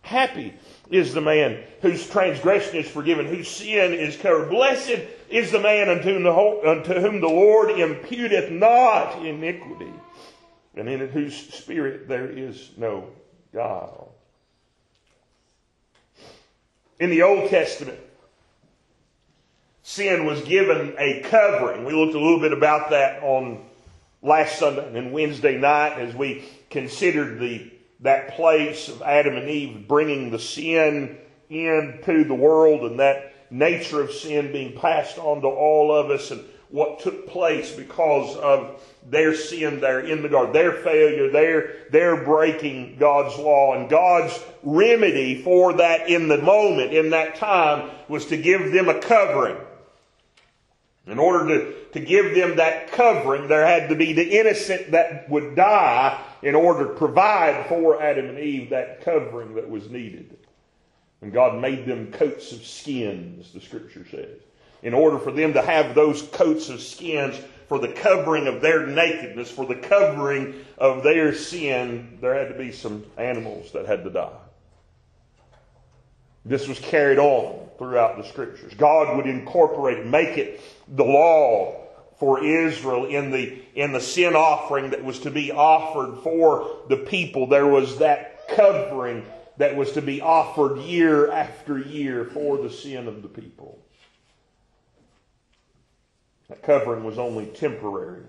Happy 0.00 0.52
is 0.90 1.14
the 1.14 1.20
man 1.20 1.62
whose 1.80 2.10
transgression 2.10 2.74
is 2.78 2.90
forgiven, 2.90 3.26
whose 3.26 3.48
sin 3.48 3.94
is 3.94 4.16
covered. 4.16 4.50
Blessed 4.50 4.98
is 5.30 5.52
the 5.52 5.60
man 5.60 5.88
unto 5.88 6.12
whom 6.12 6.24
the, 6.24 6.68
unto 6.68 6.94
whom 6.94 7.20
the 7.20 7.28
Lord 7.28 7.68
imputeth 7.68 8.50
not 8.50 9.24
iniquity, 9.24 9.92
and 10.74 10.88
in 10.88 11.08
whose 11.08 11.36
spirit 11.36 12.08
there 12.08 12.28
is 12.28 12.72
no 12.76 13.10
guile. 13.54 14.12
In 16.98 17.10
the 17.10 17.22
Old 17.22 17.48
Testament, 17.48 18.00
sin 19.82 20.26
was 20.26 20.40
given 20.42 20.94
a 20.98 21.20
covering. 21.22 21.84
We 21.84 21.92
looked 21.92 22.14
a 22.14 22.20
little 22.20 22.40
bit 22.40 22.52
about 22.52 22.90
that 22.90 23.22
on 23.22 23.64
last 24.22 24.58
Sunday 24.58 24.96
and 24.96 25.12
Wednesday 25.12 25.58
night 25.58 25.98
as 25.98 26.14
we 26.14 26.44
considered 26.70 27.40
the 27.40 27.70
that 28.00 28.34
place 28.34 28.88
of 28.88 29.00
Adam 29.02 29.36
and 29.36 29.48
Eve 29.48 29.86
bringing 29.86 30.30
the 30.30 30.38
sin 30.38 31.16
into 31.48 32.24
the 32.24 32.34
world 32.34 32.82
and 32.82 32.98
that 32.98 33.32
nature 33.50 34.00
of 34.00 34.10
sin 34.10 34.50
being 34.50 34.76
passed 34.76 35.18
on 35.18 35.40
to 35.42 35.46
all 35.46 35.94
of 35.94 36.10
us 36.10 36.30
and 36.32 36.42
what 36.70 37.00
took 37.00 37.28
place 37.28 37.70
because 37.70 38.34
of 38.38 38.82
their 39.08 39.34
sin 39.34 39.80
there 39.80 40.00
in 40.00 40.22
the 40.22 40.28
garden, 40.28 40.54
their 40.54 40.72
failure, 40.72 41.30
their, 41.30 41.74
their 41.90 42.24
breaking 42.24 42.96
God's 42.98 43.38
law. 43.38 43.74
And 43.74 43.90
God's 43.90 44.42
remedy 44.62 45.42
for 45.42 45.74
that 45.74 46.08
in 46.08 46.28
the 46.28 46.38
moment, 46.38 46.94
in 46.94 47.10
that 47.10 47.36
time, 47.36 47.90
was 48.08 48.26
to 48.26 48.38
give 48.38 48.72
them 48.72 48.88
a 48.88 48.98
covering. 48.98 49.58
In 51.06 51.18
order 51.18 51.48
to, 51.48 51.84
to 51.92 52.00
give 52.00 52.34
them 52.34 52.56
that 52.56 52.92
covering, 52.92 53.48
there 53.48 53.66
had 53.66 53.88
to 53.88 53.96
be 53.96 54.12
the 54.12 54.38
innocent 54.38 54.92
that 54.92 55.28
would 55.28 55.56
die 55.56 56.20
in 56.42 56.54
order 56.54 56.86
to 56.86 56.94
provide 56.94 57.66
for 57.66 58.00
Adam 58.00 58.28
and 58.28 58.38
Eve 58.38 58.70
that 58.70 59.00
covering 59.00 59.54
that 59.56 59.68
was 59.68 59.90
needed. 59.90 60.36
And 61.20 61.32
God 61.32 61.60
made 61.60 61.86
them 61.86 62.12
coats 62.12 62.52
of 62.52 62.64
skins, 62.64 63.52
the 63.52 63.60
scripture 63.60 64.06
says. 64.10 64.40
In 64.82 64.94
order 64.94 65.18
for 65.18 65.32
them 65.32 65.52
to 65.54 65.62
have 65.62 65.94
those 65.94 66.22
coats 66.22 66.68
of 66.68 66.80
skins 66.80 67.40
for 67.68 67.78
the 67.78 67.92
covering 67.92 68.46
of 68.46 68.60
their 68.60 68.86
nakedness, 68.86 69.50
for 69.50 69.66
the 69.66 69.76
covering 69.76 70.64
of 70.78 71.02
their 71.02 71.34
sin, 71.34 72.18
there 72.20 72.34
had 72.34 72.48
to 72.48 72.58
be 72.58 72.72
some 72.72 73.04
animals 73.16 73.72
that 73.72 73.86
had 73.86 74.04
to 74.04 74.10
die. 74.10 74.41
This 76.44 76.66
was 76.66 76.78
carried 76.80 77.18
on 77.18 77.68
throughout 77.78 78.16
the 78.16 78.24
scriptures. 78.24 78.74
God 78.74 79.16
would 79.16 79.26
incorporate, 79.26 80.06
make 80.06 80.38
it 80.38 80.60
the 80.88 81.04
law 81.04 81.86
for 82.18 82.44
Israel 82.44 83.06
in 83.06 83.30
the, 83.30 83.60
in 83.74 83.92
the 83.92 84.00
sin 84.00 84.34
offering 84.34 84.90
that 84.90 85.04
was 85.04 85.20
to 85.20 85.30
be 85.30 85.52
offered 85.52 86.22
for 86.22 86.82
the 86.88 86.96
people. 86.96 87.46
There 87.46 87.66
was 87.66 87.98
that 87.98 88.48
covering 88.48 89.24
that 89.56 89.76
was 89.76 89.92
to 89.92 90.02
be 90.02 90.20
offered 90.20 90.78
year 90.78 91.30
after 91.30 91.78
year 91.78 92.24
for 92.24 92.58
the 92.58 92.70
sin 92.70 93.06
of 93.06 93.22
the 93.22 93.28
people. 93.28 93.78
That 96.48 96.62
covering 96.62 97.04
was 97.04 97.18
only 97.18 97.46
temporary. 97.46 98.24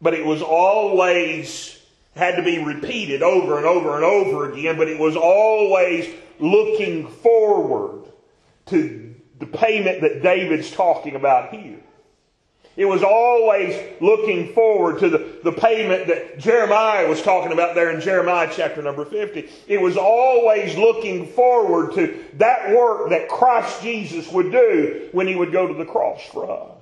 But 0.00 0.14
it 0.14 0.24
was 0.24 0.42
always 0.42 1.78
had 2.14 2.36
to 2.36 2.42
be 2.42 2.62
repeated 2.62 3.22
over 3.22 3.56
and 3.56 3.66
over 3.66 3.94
and 3.94 4.04
over 4.04 4.52
again, 4.52 4.76
but 4.76 4.88
it 4.88 4.98
was 4.98 5.16
always 5.16 6.08
looking 6.40 7.08
forward 7.08 8.04
to 8.66 9.14
the 9.38 9.46
payment 9.46 10.00
that 10.00 10.22
David's 10.22 10.70
talking 10.70 11.14
about 11.14 11.52
here. 11.54 11.80
It 12.76 12.84
was 12.84 13.02
always 13.02 13.74
looking 14.02 14.52
forward 14.52 14.98
to 15.00 15.08
the, 15.08 15.38
the 15.42 15.52
payment 15.52 16.08
that 16.08 16.38
Jeremiah 16.38 17.08
was 17.08 17.22
talking 17.22 17.52
about 17.52 17.74
there 17.74 17.90
in 17.90 18.02
Jeremiah 18.02 18.50
chapter 18.52 18.82
number 18.82 19.06
50. 19.06 19.48
It 19.66 19.80
was 19.80 19.96
always 19.96 20.76
looking 20.76 21.26
forward 21.26 21.94
to 21.94 22.22
that 22.34 22.76
work 22.76 23.08
that 23.10 23.30
Christ 23.30 23.80
Jesus 23.82 24.30
would 24.30 24.52
do 24.52 25.08
when 25.12 25.26
he 25.26 25.34
would 25.34 25.52
go 25.52 25.66
to 25.66 25.72
the 25.72 25.86
cross 25.86 26.20
for 26.26 26.50
us. 26.50 26.76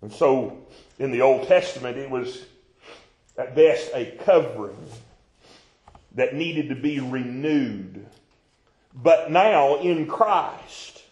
And 0.00 0.10
so 0.10 0.56
in 0.98 1.10
the 1.10 1.20
Old 1.20 1.46
Testament, 1.46 1.98
it 1.98 2.08
was 2.08 2.46
at 3.36 3.54
best 3.54 3.90
a 3.92 4.16
covering 4.24 4.78
that 6.14 6.34
needed 6.34 6.68
to 6.68 6.74
be 6.74 7.00
renewed. 7.00 8.06
But 8.94 9.30
now 9.30 9.76
in 9.76 10.06
Christ, 10.06 11.02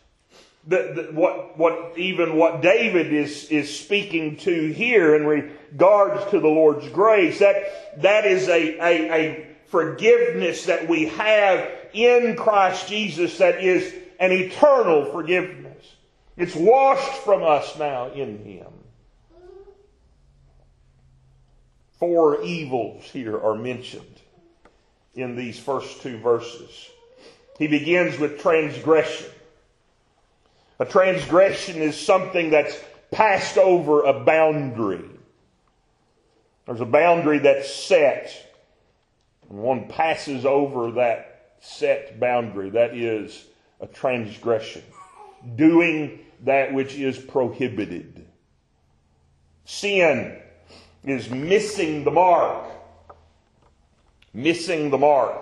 the, 0.66 0.92
the, 0.94 1.18
what, 1.18 1.56
what, 1.56 1.96
even 1.96 2.36
what 2.36 2.60
David 2.60 3.12
is, 3.12 3.48
is 3.48 3.74
speaking 3.78 4.36
to 4.38 4.72
here 4.72 5.14
in 5.14 5.26
regards 5.26 6.30
to 6.30 6.40
the 6.40 6.48
Lord's 6.48 6.88
grace, 6.88 7.38
that, 7.38 8.02
that 8.02 8.26
is 8.26 8.48
a, 8.48 8.78
a, 8.78 9.12
a 9.12 9.46
forgiveness 9.66 10.66
that 10.66 10.88
we 10.88 11.06
have 11.06 11.70
in 11.92 12.36
Christ 12.36 12.88
Jesus 12.88 13.38
that 13.38 13.62
is 13.62 13.94
an 14.18 14.32
eternal 14.32 15.04
forgiveness. 15.06 15.94
It's 16.36 16.54
washed 16.54 17.22
from 17.22 17.42
us 17.42 17.78
now 17.78 18.10
in 18.10 18.44
Him. 18.44 18.66
Four 21.98 22.42
evils 22.42 23.04
here 23.04 23.40
are 23.40 23.56
mentioned 23.56 24.20
in 25.14 25.36
these 25.36 25.58
first 25.58 26.02
two 26.02 26.18
verses. 26.18 26.90
He 27.58 27.66
begins 27.66 28.18
with 28.18 28.40
transgression. 28.40 29.26
A 30.78 30.84
transgression 30.84 31.82
is 31.82 31.98
something 31.98 32.50
that's 32.50 32.78
passed 33.10 33.58
over 33.58 34.02
a 34.02 34.24
boundary. 34.24 35.04
There's 36.66 36.80
a 36.80 36.86
boundary 36.86 37.38
that's 37.38 37.74
set, 37.74 38.32
and 39.48 39.58
one 39.58 39.88
passes 39.88 40.46
over 40.46 40.92
that 40.92 41.56
set 41.60 42.20
boundary. 42.20 42.70
That 42.70 42.94
is 42.94 43.44
a 43.80 43.86
transgression. 43.86 44.82
Doing 45.56 46.20
that 46.44 46.72
which 46.72 46.94
is 46.94 47.18
prohibited. 47.18 48.26
Sin 49.64 50.38
is 51.04 51.28
missing 51.30 52.04
the 52.04 52.10
mark. 52.10 52.64
Missing 54.34 54.90
the 54.90 54.98
mark. 54.98 55.36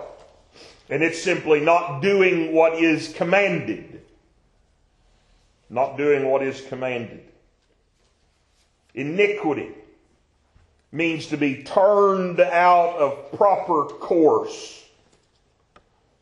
And 0.89 1.03
it's 1.03 1.21
simply 1.21 1.59
not 1.59 2.01
doing 2.01 2.53
what 2.53 2.75
is 2.75 3.13
commanded. 3.13 4.01
Not 5.69 5.97
doing 5.97 6.29
what 6.29 6.41
is 6.41 6.61
commanded. 6.61 7.23
Iniquity 8.93 9.69
means 10.91 11.27
to 11.27 11.37
be 11.37 11.63
turned 11.63 12.39
out 12.39 12.95
of 12.95 13.31
proper 13.33 13.85
course. 13.85 14.85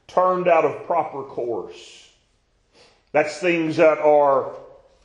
Turned 0.07 0.47
out 0.47 0.65
of 0.65 0.85
proper 0.85 1.23
course. 1.23 2.09
That's 3.11 3.37
things 3.37 3.77
that 3.77 3.99
are 3.99 4.51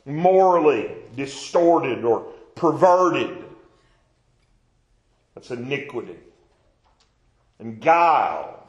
morally 0.05 0.91
distorted 1.15 2.03
or 2.03 2.21
perverted. 2.55 3.43
That's 5.35 5.51
iniquity. 5.51 6.17
And 7.61 7.79
guile 7.79 8.67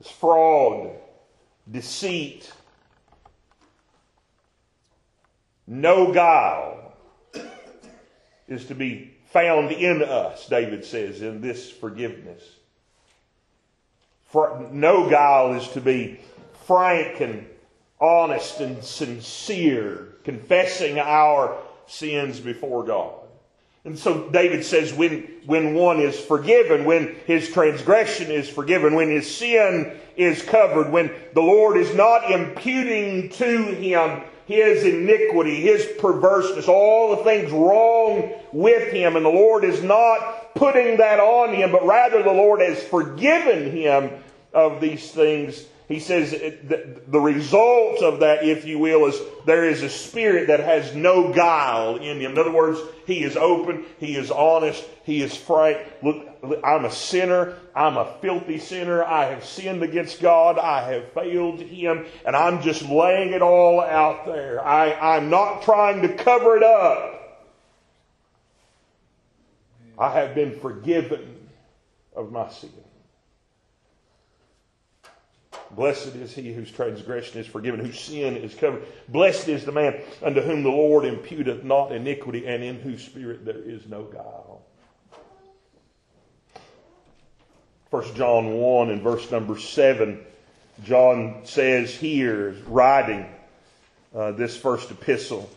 is 0.00 0.08
fraud, 0.08 0.92
deceit. 1.68 2.50
No 5.66 6.12
guile 6.12 6.94
is 8.46 8.66
to 8.66 8.76
be 8.76 9.14
found 9.32 9.72
in 9.72 10.02
us, 10.02 10.48
David 10.48 10.84
says, 10.84 11.22
in 11.22 11.40
this 11.40 11.70
forgiveness. 11.70 12.42
For 14.28 14.68
no 14.70 15.10
guile 15.10 15.54
is 15.54 15.66
to 15.70 15.80
be 15.80 16.20
frank 16.66 17.20
and 17.20 17.46
honest 18.00 18.60
and 18.60 18.82
sincere, 18.84 20.14
confessing 20.22 21.00
our 21.00 21.58
sins 21.88 22.38
before 22.38 22.84
God. 22.84 23.27
And 23.84 23.98
so 23.98 24.28
David 24.30 24.64
says 24.64 24.92
when, 24.92 25.28
when 25.46 25.74
one 25.74 26.00
is 26.00 26.18
forgiven, 26.18 26.84
when 26.84 27.14
his 27.26 27.50
transgression 27.50 28.30
is 28.30 28.48
forgiven, 28.48 28.94
when 28.94 29.08
his 29.08 29.34
sin 29.34 29.96
is 30.16 30.42
covered, 30.42 30.90
when 30.90 31.10
the 31.34 31.40
Lord 31.40 31.76
is 31.76 31.94
not 31.94 32.30
imputing 32.30 33.30
to 33.30 33.62
him 33.74 34.22
his 34.46 34.82
iniquity, 34.82 35.60
his 35.60 35.86
perverseness, 35.98 36.68
all 36.68 37.14
the 37.14 37.22
things 37.22 37.50
wrong 37.52 38.32
with 38.52 38.90
him, 38.92 39.14
and 39.14 39.24
the 39.24 39.30
Lord 39.30 39.62
is 39.62 39.82
not 39.82 40.54
putting 40.54 40.96
that 40.96 41.20
on 41.20 41.54
him, 41.54 41.70
but 41.70 41.84
rather 41.86 42.22
the 42.22 42.32
Lord 42.32 42.62
has 42.62 42.82
forgiven 42.82 43.70
him 43.70 44.10
of 44.54 44.80
these 44.80 45.10
things 45.10 45.66
he 45.88 46.00
says 46.00 46.32
the 46.32 47.18
result 47.18 48.02
of 48.02 48.20
that, 48.20 48.44
if 48.44 48.66
you 48.66 48.78
will, 48.78 49.06
is 49.06 49.18
there 49.46 49.64
is 49.64 49.82
a 49.82 49.88
spirit 49.88 50.48
that 50.48 50.60
has 50.60 50.94
no 50.94 51.32
guile 51.32 51.96
in 51.96 52.20
him. 52.20 52.32
In 52.32 52.38
other 52.38 52.52
words, 52.52 52.78
he 53.06 53.24
is 53.24 53.38
open, 53.38 53.86
he 53.98 54.14
is 54.14 54.30
honest, 54.30 54.84
he 55.04 55.22
is 55.22 55.34
frank. 55.34 55.78
Look, 56.02 56.28
I'm 56.62 56.84
a 56.84 56.92
sinner, 56.92 57.56
I'm 57.74 57.96
a 57.96 58.18
filthy 58.20 58.58
sinner, 58.58 59.02
I 59.02 59.30
have 59.30 59.46
sinned 59.46 59.82
against 59.82 60.20
God, 60.20 60.58
I 60.58 60.92
have 60.92 61.10
failed 61.12 61.60
him, 61.60 62.04
and 62.26 62.36
I'm 62.36 62.60
just 62.60 62.82
laying 62.82 63.32
it 63.32 63.40
all 63.40 63.80
out 63.80 64.26
there. 64.26 64.62
I, 64.62 65.16
I'm 65.16 65.30
not 65.30 65.62
trying 65.62 66.02
to 66.02 66.14
cover 66.14 66.58
it 66.58 66.62
up. 66.62 67.14
I 69.98 70.12
have 70.12 70.34
been 70.34 70.60
forgiven 70.60 71.48
of 72.14 72.30
my 72.30 72.50
sin. 72.50 72.70
Blessed 75.70 76.14
is 76.16 76.34
he 76.34 76.52
whose 76.52 76.70
transgression 76.70 77.40
is 77.40 77.46
forgiven, 77.46 77.80
whose 77.80 78.00
sin 78.00 78.36
is 78.36 78.54
covered. 78.54 78.86
Blessed 79.08 79.48
is 79.48 79.64
the 79.64 79.72
man 79.72 80.00
unto 80.22 80.40
whom 80.40 80.62
the 80.62 80.70
Lord 80.70 81.04
imputeth 81.04 81.62
not 81.62 81.92
iniquity, 81.92 82.46
and 82.46 82.62
in 82.62 82.76
whose 82.76 83.04
spirit 83.04 83.44
there 83.44 83.62
is 83.62 83.86
no 83.86 84.04
guile. 84.04 84.62
1 87.90 88.14
John 88.14 88.54
1 88.54 88.90
and 88.90 89.02
verse 89.02 89.30
number 89.30 89.58
7, 89.58 90.20
John 90.84 91.40
says 91.44 91.94
here, 91.94 92.54
writing 92.66 93.26
uh, 94.14 94.32
this 94.32 94.56
first 94.56 94.90
epistle, 94.90 95.50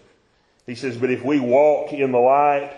he 0.66 0.76
says, 0.76 0.98
But 0.98 1.12
if 1.12 1.24
we 1.24 1.40
walk 1.40 1.92
in 1.94 2.12
the 2.12 2.20
light, 2.20 2.74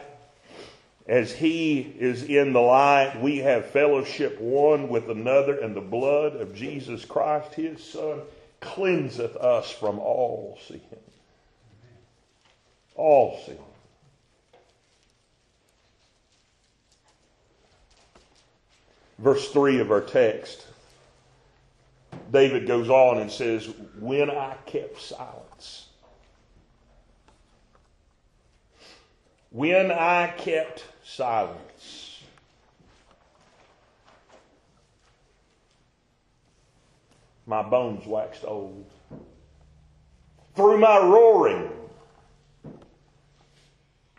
as 1.07 1.33
he 1.33 1.79
is 1.99 2.23
in 2.23 2.53
the 2.53 2.61
light, 2.61 3.19
we 3.21 3.39
have 3.39 3.65
fellowship 3.67 4.39
one 4.39 4.87
with 4.87 5.09
another, 5.09 5.59
and 5.59 5.75
the 5.75 5.81
blood 5.81 6.35
of 6.35 6.55
Jesus 6.55 7.03
Christ, 7.03 7.53
his 7.55 7.83
Son, 7.83 8.21
cleanseth 8.61 9.35
us 9.35 9.69
from 9.69 9.99
all 9.99 10.57
sin. 10.65 10.81
All 12.95 13.41
sin. 13.45 13.57
Verse 19.19 19.51
3 19.51 19.79
of 19.79 19.91
our 19.91 20.01
text, 20.01 20.65
David 22.31 22.65
goes 22.65 22.89
on 22.89 23.19
and 23.19 23.29
says, 23.29 23.69
When 23.99 24.29
I 24.29 24.55
kept 24.65 25.01
silence, 25.01 25.87
when 29.49 29.91
I 29.91 30.33
kept 30.37 30.83
silence. 31.03 32.23
My 37.45 37.61
bones 37.61 38.05
waxed 38.05 38.45
old. 38.45 38.85
Through 40.55 40.79
my 40.79 40.97
roaring 40.99 41.69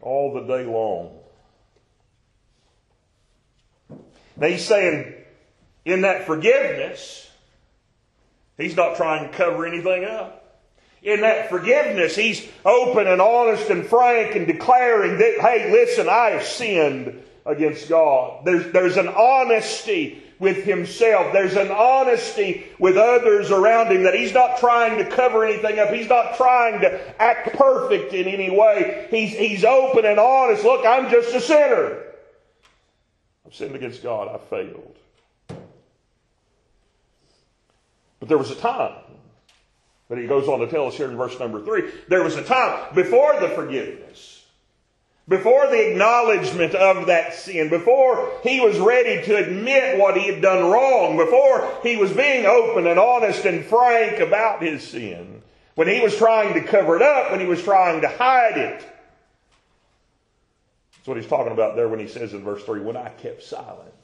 all 0.03 0.35
the 0.35 0.43
day 0.43 0.65
long. 0.65 1.19
Now 4.37 4.49
he's 4.49 4.65
saying, 4.65 5.15
in 5.85 6.03
that 6.03 6.27
forgiveness, 6.27 7.31
he's 8.59 8.77
not 8.77 8.97
trying 8.97 9.31
to 9.31 9.37
cover 9.37 9.65
anything 9.67 10.05
up 10.05 10.44
in 11.05 11.21
that 11.21 11.51
forgiveness, 11.51 12.17
he's 12.17 12.49
open 12.65 13.07
and 13.07 13.21
honest 13.21 13.69
and 13.69 13.87
frank 13.87 14.35
and 14.35 14.47
declaring 14.47 15.19
that, 15.19 15.39
hey, 15.39 15.71
listen, 15.71 16.09
I 16.09 16.31
have 16.31 16.45
sinned 16.45 17.23
against 17.45 17.91
God. 17.91 18.45
There's, 18.47 18.73
there's 18.73 18.97
an 18.97 19.09
honesty 19.09 20.23
with 20.39 20.65
himself. 20.65 21.31
There's 21.35 21.57
an 21.57 21.71
honesty 21.71 22.67
with 22.79 22.97
others 22.97 23.51
around 23.51 23.93
him 23.93 24.05
that 24.05 24.15
he's 24.15 24.33
not 24.33 24.59
trying 24.59 24.97
to 24.97 25.05
cover 25.11 25.45
anything 25.45 25.79
up. 25.79 25.91
He's 25.91 26.09
not 26.09 26.39
trying 26.39 26.81
to 26.81 27.23
act 27.23 27.55
perfect 27.55 28.15
in 28.15 28.27
any 28.27 28.51
way. 28.51 29.07
He's, 29.11 29.33
he's 29.33 29.63
open 29.63 30.07
and 30.07 30.19
honest. 30.19 30.65
Look, 30.65 30.87
I'm 30.87 31.11
just 31.11 31.35
a 31.35 31.41
sinner. 31.41 32.03
I've 33.47 33.55
sinned 33.55 33.77
against 33.77 34.03
God. 34.03 34.29
I 34.29 34.39
failed. 34.49 34.97
But 38.21 38.31
there 38.31 38.39
was 38.39 38.51
a 38.51 38.57
time 38.57 39.04
but 40.15 40.23
he 40.23 40.29
goes 40.29 40.47
on 40.47 40.61
to 40.61 40.69
tell 40.69 40.87
us 40.87 40.95
here 40.95 41.11
in 41.11 41.17
verse 41.17 41.37
number 41.41 41.61
three 41.61 41.91
there 42.07 42.23
was 42.23 42.37
a 42.37 42.45
time 42.45 42.95
before 42.95 43.41
the 43.41 43.49
forgiveness, 43.49 44.47
before 45.27 45.67
the 45.67 45.91
acknowledgement 45.91 46.73
of 46.77 47.09
that 47.09 47.35
sin, 47.35 47.69
before 47.69 48.31
he 48.45 48.61
was 48.61 48.79
ready 48.79 49.27
to 49.27 49.37
admit 49.37 49.99
what 49.99 50.17
he 50.17 50.33
had 50.33 50.41
done 50.41 50.71
wrong, 50.71 51.17
before 51.17 51.81
he 51.83 51.97
was 51.97 52.13
being 52.13 52.47
open 52.47 52.87
and 52.87 53.01
honest 53.01 53.45
and 53.45 53.65
frank 53.65 54.21
about 54.21 54.63
his 54.63 54.87
sin, 54.87 55.43
when 55.75 55.89
he 55.89 56.01
was 56.01 56.17
trying 56.17 56.55
to 56.55 56.61
cover 56.61 56.95
it 56.95 57.03
up, 57.03 57.33
when 57.33 57.41
he 57.41 57.47
was 57.47 57.65
trying 57.65 58.01
to 58.03 58.09
hide 58.09 58.57
it. 58.57 58.87
That's 60.93 61.09
what 61.09 61.17
he's 61.17 61.27
talking 61.27 61.53
about 61.53 61.75
there 61.75 61.89
when 61.89 61.99
he 61.99 62.07
says 62.07 62.35
in 62.35 62.45
verse 62.45 62.63
3 62.63 62.83
when 62.83 62.97
I 62.97 63.09
kept 63.09 63.43
silence. 63.43 64.04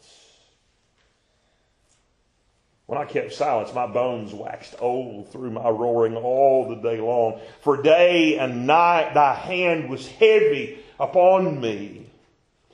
When 2.91 3.01
I 3.01 3.05
kept 3.05 3.33
silence, 3.33 3.73
my 3.73 3.87
bones 3.87 4.35
waxed 4.35 4.75
old 4.81 5.31
through 5.31 5.53
my 5.53 5.69
roaring 5.69 6.17
all 6.17 6.69
the 6.69 6.75
day 6.75 7.01
long. 7.01 7.41
For 7.61 7.81
day 7.81 8.37
and 8.37 8.67
night 8.67 9.15
thy 9.15 9.33
hand 9.33 9.89
was 9.89 10.09
heavy 10.09 10.81
upon 10.99 11.61
me. 11.61 12.11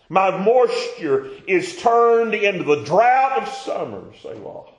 My 0.09 0.35
moisture 0.35 1.29
is 1.47 1.77
turned 1.83 2.33
into 2.33 2.65
the 2.65 2.83
drought 2.83 3.43
of 3.43 3.49
summer, 3.51 4.05
Selah. 4.23 4.71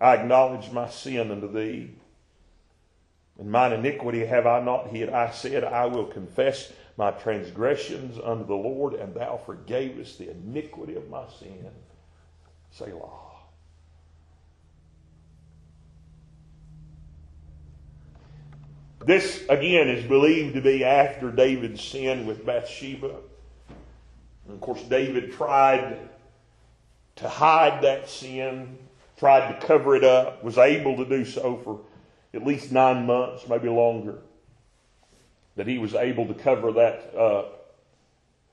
I 0.00 0.14
acknowledge 0.14 0.70
my 0.70 0.88
sin 0.88 1.32
unto 1.32 1.52
thee. 1.52 1.90
And 3.36 3.50
mine 3.50 3.72
iniquity 3.72 4.26
have 4.26 4.46
I 4.46 4.60
not 4.60 4.90
hid. 4.90 5.08
I 5.08 5.32
said, 5.32 5.64
I 5.64 5.86
will 5.86 6.06
confess 6.06 6.72
my 6.96 7.10
transgressions 7.10 8.16
unto 8.16 8.46
the 8.46 8.54
Lord, 8.54 8.94
and 8.94 9.12
thou 9.12 9.40
forgavest 9.44 10.18
the 10.18 10.30
iniquity 10.30 10.94
of 10.94 11.10
my 11.10 11.24
sin. 11.40 11.72
Selah. 12.76 13.20
This, 19.06 19.44
again, 19.48 19.88
is 19.88 20.04
believed 20.06 20.54
to 20.54 20.60
be 20.60 20.82
after 20.82 21.30
David's 21.30 21.82
sin 21.82 22.26
with 22.26 22.44
Bathsheba. 22.44 23.14
And 24.46 24.54
of 24.54 24.60
course, 24.60 24.82
David 24.82 25.32
tried 25.32 25.98
to 27.16 27.28
hide 27.28 27.82
that 27.82 28.08
sin, 28.08 28.76
tried 29.18 29.52
to 29.52 29.66
cover 29.66 29.94
it 29.94 30.02
up, 30.02 30.42
was 30.42 30.58
able 30.58 30.96
to 30.96 31.04
do 31.04 31.24
so 31.24 31.58
for 31.58 31.80
at 32.32 32.44
least 32.44 32.72
nine 32.72 33.06
months, 33.06 33.48
maybe 33.48 33.68
longer, 33.68 34.18
that 35.54 35.68
he 35.68 35.78
was 35.78 35.94
able 35.94 36.26
to 36.26 36.34
cover 36.34 36.72
that 36.72 37.14
up, 37.16 37.76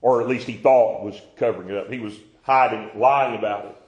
or 0.00 0.20
at 0.20 0.28
least 0.28 0.46
he 0.46 0.56
thought 0.56 1.02
was 1.02 1.20
covering 1.36 1.70
it 1.70 1.76
up. 1.76 1.90
He 1.90 1.98
was 1.98 2.14
hiding, 2.42 2.90
lying 3.00 3.36
about 3.36 3.64
it. 3.64 3.81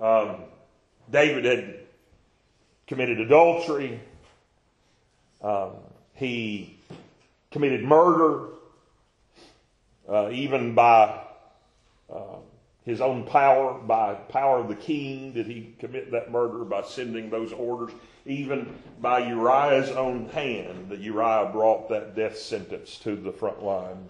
Um, 0.00 0.36
David 1.10 1.44
had 1.44 1.74
committed 2.86 3.20
adultery. 3.20 4.00
Um, 5.42 5.72
he 6.14 6.78
committed 7.50 7.82
murder, 7.82 8.48
uh, 10.08 10.30
even 10.30 10.74
by 10.74 11.22
uh, 12.12 12.36
his 12.84 13.00
own 13.00 13.24
power, 13.24 13.74
by 13.74 14.14
power 14.14 14.58
of 14.58 14.68
the 14.68 14.74
king, 14.74 15.32
did 15.32 15.46
he 15.46 15.74
commit 15.78 16.10
that 16.12 16.30
murder 16.30 16.64
by 16.64 16.82
sending 16.82 17.30
those 17.30 17.52
orders. 17.52 17.94
Even 18.26 18.74
by 19.00 19.20
Uriah's 19.20 19.90
own 19.90 20.28
hand, 20.28 20.90
that 20.90 21.00
Uriah 21.00 21.50
brought 21.52 21.88
that 21.88 22.14
death 22.14 22.38
sentence 22.38 22.98
to 22.98 23.16
the 23.16 23.32
front 23.32 23.62
line. 23.62 24.08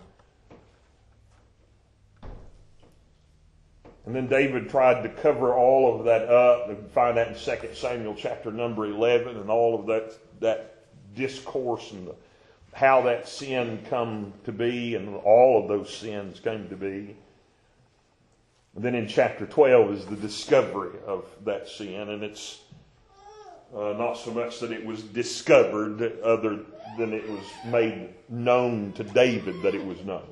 And 4.10 4.16
then 4.16 4.26
David 4.26 4.68
tried 4.68 5.04
to 5.04 5.08
cover 5.08 5.54
all 5.54 5.96
of 5.96 6.04
that 6.06 6.28
up. 6.28 6.68
You 6.68 6.76
find 6.92 7.16
that 7.16 7.28
in 7.28 7.34
2 7.34 7.74
Samuel 7.74 8.16
chapter 8.18 8.50
number 8.50 8.86
11 8.86 9.36
and 9.36 9.48
all 9.48 9.78
of 9.78 9.86
that, 9.86 10.18
that 10.40 10.84
discourse 11.14 11.92
and 11.92 12.08
the, 12.08 12.16
how 12.72 13.02
that 13.02 13.28
sin 13.28 13.86
come 13.88 14.32
to 14.46 14.50
be 14.50 14.96
and 14.96 15.14
all 15.14 15.62
of 15.62 15.68
those 15.68 15.96
sins 15.96 16.40
came 16.40 16.68
to 16.70 16.74
be. 16.74 17.14
And 18.74 18.82
then 18.84 18.96
in 18.96 19.06
chapter 19.06 19.46
12 19.46 19.92
is 19.92 20.06
the 20.06 20.16
discovery 20.16 20.98
of 21.06 21.24
that 21.44 21.68
sin, 21.68 22.08
and 22.08 22.24
it's 22.24 22.62
uh, 23.72 23.94
not 23.96 24.14
so 24.14 24.32
much 24.32 24.58
that 24.58 24.72
it 24.72 24.84
was 24.84 25.04
discovered, 25.04 26.20
other 26.24 26.58
than 26.98 27.12
it 27.12 27.28
was 27.28 27.44
made 27.64 28.08
known 28.28 28.90
to 28.94 29.04
David 29.04 29.62
that 29.62 29.76
it 29.76 29.84
was 29.86 30.04
known 30.04 30.26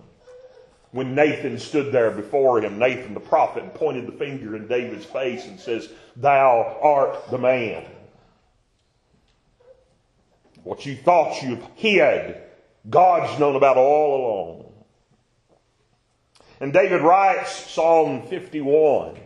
when 0.92 1.14
Nathan 1.14 1.58
stood 1.58 1.92
there 1.92 2.10
before 2.10 2.60
him, 2.60 2.78
Nathan 2.78 3.14
the 3.14 3.20
prophet, 3.20 3.62
and 3.62 3.74
pointed 3.74 4.06
the 4.06 4.12
finger 4.12 4.56
in 4.56 4.66
David's 4.66 5.04
face 5.04 5.44
and 5.46 5.60
says, 5.60 5.90
Thou 6.16 6.78
art 6.82 7.30
the 7.30 7.38
man. 7.38 7.84
What 10.64 10.86
you 10.86 10.96
thought 10.96 11.42
you 11.42 11.62
hid, 11.74 12.40
God's 12.88 13.38
known 13.38 13.56
about 13.56 13.76
all 13.76 14.20
along. 14.20 14.64
And 16.60 16.72
David 16.72 17.02
writes 17.02 17.70
Psalm 17.70 18.26
51 18.26 19.18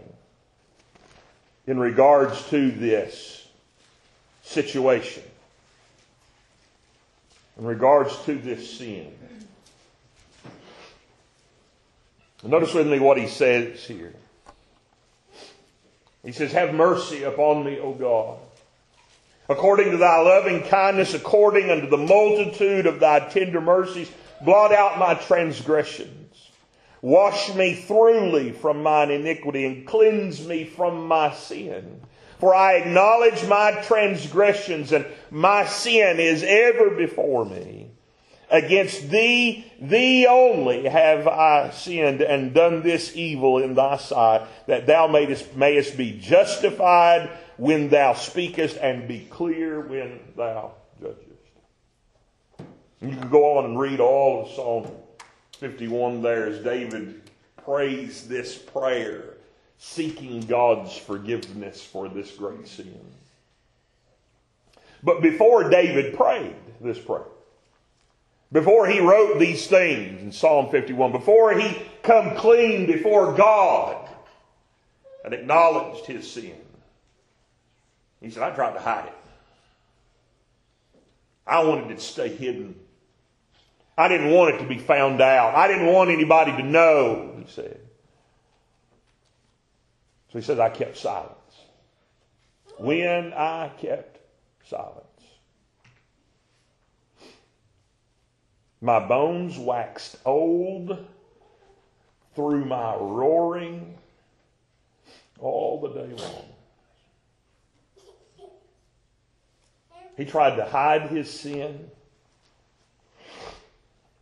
in 1.67 1.79
regards 1.79 2.49
to 2.51 2.71
this 2.73 3.47
situation, 4.43 5.23
in 7.57 7.65
regards 7.65 8.17
to 8.25 8.35
this 8.35 8.79
sin. 8.79 9.15
Notice 12.43 12.75
with 12.75 12.89
me 12.89 12.99
what 12.99 13.19
he 13.19 13.29
says 13.29 13.85
here. 13.85 14.15
He 16.25 16.33
says, 16.33 16.53
Have 16.53 16.75
mercy 16.75 17.23
upon 17.23 17.65
me, 17.65 17.79
O 17.79 17.93
God. 17.93 18.39
According 19.49 19.91
to 19.91 19.97
thy 19.97 20.21
loving 20.21 20.63
kindness, 20.63 21.15
according 21.15 21.71
unto 21.71 21.89
the 21.89 21.97
multitude 21.97 22.87
of 22.87 23.01
thy 23.01 23.21
tender 23.29 23.61
mercies, 23.61 24.11
blot 24.45 24.73
out 24.73 24.99
my 24.99 25.15
transgressions. 25.15 26.51
Wash 27.01 27.53
me 27.55 27.75
thoroughly 27.75 28.53
from 28.53 28.83
mine 28.83 29.11
iniquity 29.11 29.67
and 29.67 29.87
cleanse 29.87 30.47
me 30.47 30.65
from 30.65 31.09
my 31.09 31.33
sin. 31.35 32.01
For 32.39 32.55
I 32.55 32.75
acknowledge 32.75 33.47
my 33.47 33.73
transgressions 33.83 34.93
and 34.93 35.07
my 35.31 35.65
sin 35.67 36.21
is 36.21 36.45
ever 36.45 36.91
before 36.91 37.45
me. 37.45 37.82
Against 38.53 39.09
thee, 39.09 39.65
thee 39.81 40.27
only 40.27 40.87
have 40.87 41.27
I 41.27 41.71
sinned 41.71 42.21
and 42.21 42.53
done 42.53 42.83
this 42.83 43.17
evil 43.17 43.57
in 43.57 43.73
thy 43.75 43.97
sight, 43.97 44.47
that 44.67 44.87
thou 44.87 45.07
mayest, 45.07 45.57
mayest 45.57 45.97
be 45.97 46.19
justified 46.19 47.31
when 47.57 47.89
thou 47.89 48.13
speakest 48.13 48.77
and 48.77 49.09
be 49.09 49.21
clear 49.21 49.81
when 49.81 50.21
thou 50.37 50.73
judgest. 51.01 51.23
You 53.01 53.17
can 53.17 53.31
go 53.31 53.57
on 53.57 53.65
and 53.65 53.81
read 53.81 54.01
all 54.01 54.43
of 54.43 54.51
Psalm 54.51 54.87
51 55.57 56.21
there 56.21 56.47
as 56.47 56.63
David 56.63 57.23
prays 57.65 58.29
this 58.29 58.59
prayer, 58.59 59.39
seeking 59.79 60.43
God's 60.43 60.95
forgiveness 60.95 61.83
for 61.83 62.07
this 62.07 62.31
great 62.33 62.69
sin. 62.69 63.01
But 65.03 65.23
before 65.23 65.71
David 65.71 66.15
prayed 66.15 66.55
this 66.83 66.99
prayer, 66.99 67.25
before 68.53 68.87
he 68.87 69.01
wrote 69.01 69.39
these 69.39 69.67
things 69.67 70.21
in 70.21 70.31
Psalm 70.31 70.71
51, 70.71 71.11
before 71.11 71.59
he 71.59 71.83
come 72.03 72.37
clean 72.37 72.87
before 72.87 73.35
God 73.35 74.09
and 75.25 75.33
acknowledged 75.33 76.05
his 76.05 76.31
sin, 76.31 76.57
he 78.21 78.31
said, 78.31 78.43
I 78.43 78.51
tried 78.55 78.75
to 78.75 78.81
hide 78.81 79.07
it. 79.07 79.15
I 81.47 81.65
wanted 81.65 81.91
it 81.91 81.97
to 81.97 82.01
stay 82.01 82.29
hidden. 82.29 82.77
I 83.97 84.09
didn't 84.09 84.31
want 84.31 84.55
it 84.55 84.59
to 84.59 84.69
be 84.69 84.79
found 84.79 85.21
out. 85.21 85.55
I 85.55 85.67
didn't 85.67 85.87
want 85.87 86.11
anybody 86.11 86.53
to 86.53 86.63
know, 86.63 87.35
he 87.39 87.51
said. 87.51 87.81
So 90.31 90.39
he 90.39 90.43
says, 90.43 90.59
I 90.59 90.71
kept 90.71 90.97
silence. 90.97 91.37
When 92.79 93.33
I 93.33 93.71
kept 93.79 94.19
silence. 94.69 95.12
My 98.83 98.99
bones 98.99 99.57
waxed 99.57 100.17
old 100.27 101.07
through 102.35 102.65
my 102.65 102.97
roaring 102.97 103.97
all 105.39 105.81
the 105.81 105.89
day 105.89 106.13
long. 106.15 106.45
He 110.17 110.25
tried 110.25 110.57
to 110.57 110.65
hide 110.65 111.11
his 111.11 111.31
sin. 111.31 111.91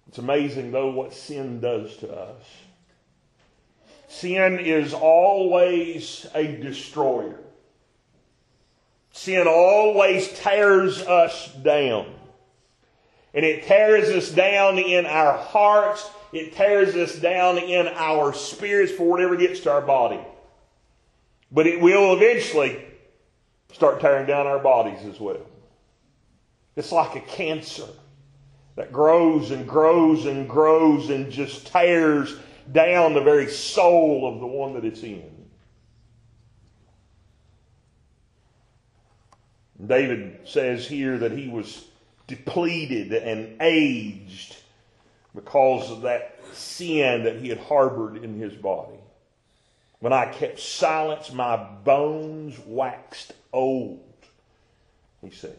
It's 0.09 0.19
amazing, 0.19 0.73
though, 0.73 0.91
what 0.91 1.15
sin 1.15 1.61
does 1.61 1.97
to 1.99 2.13
us. 2.13 2.45
Sin 4.09 4.59
is 4.59 4.93
always 4.93 6.27
a 6.35 6.47
destroyer. 6.47 7.41
Sin 9.13 9.47
always 9.47 10.29
tears 10.39 11.01
us 11.01 11.51
down. 11.55 12.20
And 13.33 13.45
it 13.45 13.65
tears 13.65 14.09
us 14.09 14.31
down 14.31 14.79
in 14.79 15.07
our 15.07 15.37
hearts. 15.37 16.09
It 16.33 16.55
tears 16.55 16.97
us 16.97 17.17
down 17.17 17.59
in 17.59 17.89
our 17.89 18.33
spirits 18.33 18.93
for 18.93 19.09
whatever 19.09 19.37
gets 19.37 19.61
to 19.61 19.73
our 19.73 19.81
body. 19.81 20.21
But 21.53 21.67
it 21.67 21.81
will 21.81 22.15
eventually 22.15 22.85
start 23.73 24.01
tearing 24.01 24.27
down 24.27 24.47
our 24.47 24.59
bodies 24.59 25.05
as 25.07 25.21
well. 25.21 25.47
It's 26.77 26.93
like 26.93 27.17
a 27.17 27.21
cancer 27.21 27.87
that 28.77 28.93
grows 28.93 29.51
and 29.51 29.69
grows 29.69 30.27
and 30.27 30.49
grows 30.49 31.11
and 31.11 31.31
just 31.31 31.67
tears 31.67 32.37
down 32.73 33.15
the 33.15 33.21
very 33.21 33.49
soul 33.49 34.33
of 34.33 34.41
the 34.41 34.47
one 34.47 34.75
that 34.75 34.85
it's 34.85 35.03
in. 35.03 35.31
David 39.85 40.41
says 40.45 40.87
here 40.87 41.19
that 41.19 41.33
he 41.33 41.49
was 41.49 41.85
depleted 42.31 43.13
and 43.13 43.61
aged 43.61 44.57
because 45.35 45.91
of 45.91 46.03
that 46.03 46.39
sin 46.55 47.25
that 47.25 47.37
he 47.37 47.49
had 47.49 47.59
harbored 47.59 48.25
in 48.25 48.39
his 48.39 48.55
body. 48.55 48.99
When 49.99 50.13
I 50.13 50.27
kept 50.27 50.59
silence, 50.59 51.31
my 51.33 51.57
bones 51.57 52.59
waxed 52.67 53.35
old, 53.53 54.01
he 55.21 55.31
says. 55.31 55.55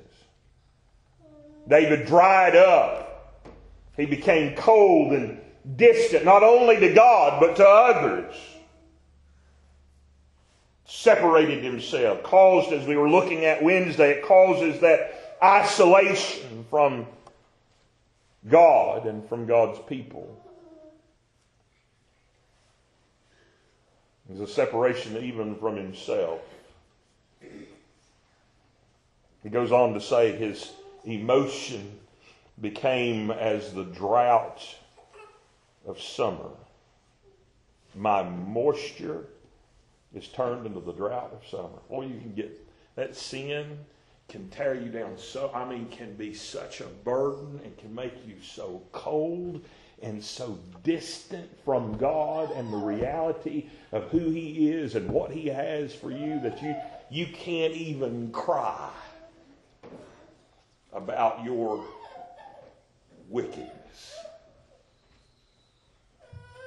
David 1.67 2.07
dried 2.07 2.55
up. 2.55 3.47
He 3.95 4.05
became 4.05 4.55
cold 4.55 5.13
and 5.13 5.39
distant, 5.75 6.25
not 6.25 6.41
only 6.41 6.79
to 6.79 6.93
God, 6.93 7.39
but 7.39 7.55
to 7.57 7.67
others. 7.67 8.33
Separated 10.85 11.63
himself. 11.63 12.23
Caused, 12.23 12.73
as 12.73 12.87
we 12.87 12.97
were 12.97 13.09
looking 13.09 13.45
at 13.45 13.61
Wednesday, 13.61 14.11
it 14.11 14.25
causes 14.25 14.79
that 14.81 15.20
isolation 15.43 16.65
from 16.69 17.07
God 18.47 19.05
and 19.05 19.27
from 19.27 19.45
God's 19.45 19.79
people. 19.87 20.37
There's 24.27 24.49
a 24.49 24.53
separation 24.53 25.17
even 25.17 25.55
from 25.55 25.75
himself. 25.75 26.39
He 29.43 29.49
goes 29.49 29.71
on 29.71 29.93
to 29.93 30.01
say 30.01 30.31
his 30.31 30.71
emotion 31.03 31.99
became 32.61 33.31
as 33.31 33.73
the 33.73 33.83
drought 33.83 34.63
of 35.85 35.99
summer. 35.99 36.49
My 37.95 38.23
moisture 38.23 39.25
is 40.13 40.27
turned 40.27 40.65
into 40.65 40.79
the 40.79 40.93
drought 40.93 41.33
of 41.33 41.47
summer. 41.49 41.79
Or 41.89 42.03
you 42.03 42.19
can 42.19 42.33
get 42.33 42.67
that 42.95 43.15
sin 43.15 43.79
can 44.31 44.47
tear 44.49 44.73
you 44.73 44.89
down 44.89 45.17
so 45.17 45.51
I 45.53 45.67
mean 45.69 45.89
can 45.89 46.15
be 46.15 46.33
such 46.33 46.79
a 46.79 46.85
burden 46.85 47.59
and 47.65 47.77
can 47.77 47.93
make 47.93 48.13
you 48.25 48.35
so 48.41 48.81
cold 48.93 49.61
and 50.01 50.23
so 50.23 50.57
distant 50.83 51.49
from 51.65 51.97
God 51.97 52.49
and 52.51 52.71
the 52.71 52.77
reality 52.77 53.69
of 53.91 54.05
who 54.05 54.29
He 54.29 54.71
is 54.71 54.95
and 54.95 55.09
what 55.09 55.31
He 55.31 55.47
has 55.47 55.93
for 55.93 56.11
you 56.11 56.39
that 56.39 56.63
you, 56.63 56.73
you 57.11 57.27
can't 57.27 57.73
even 57.73 58.31
cry 58.31 58.89
about 60.93 61.43
your 61.43 61.83
wickedness. 63.27 63.69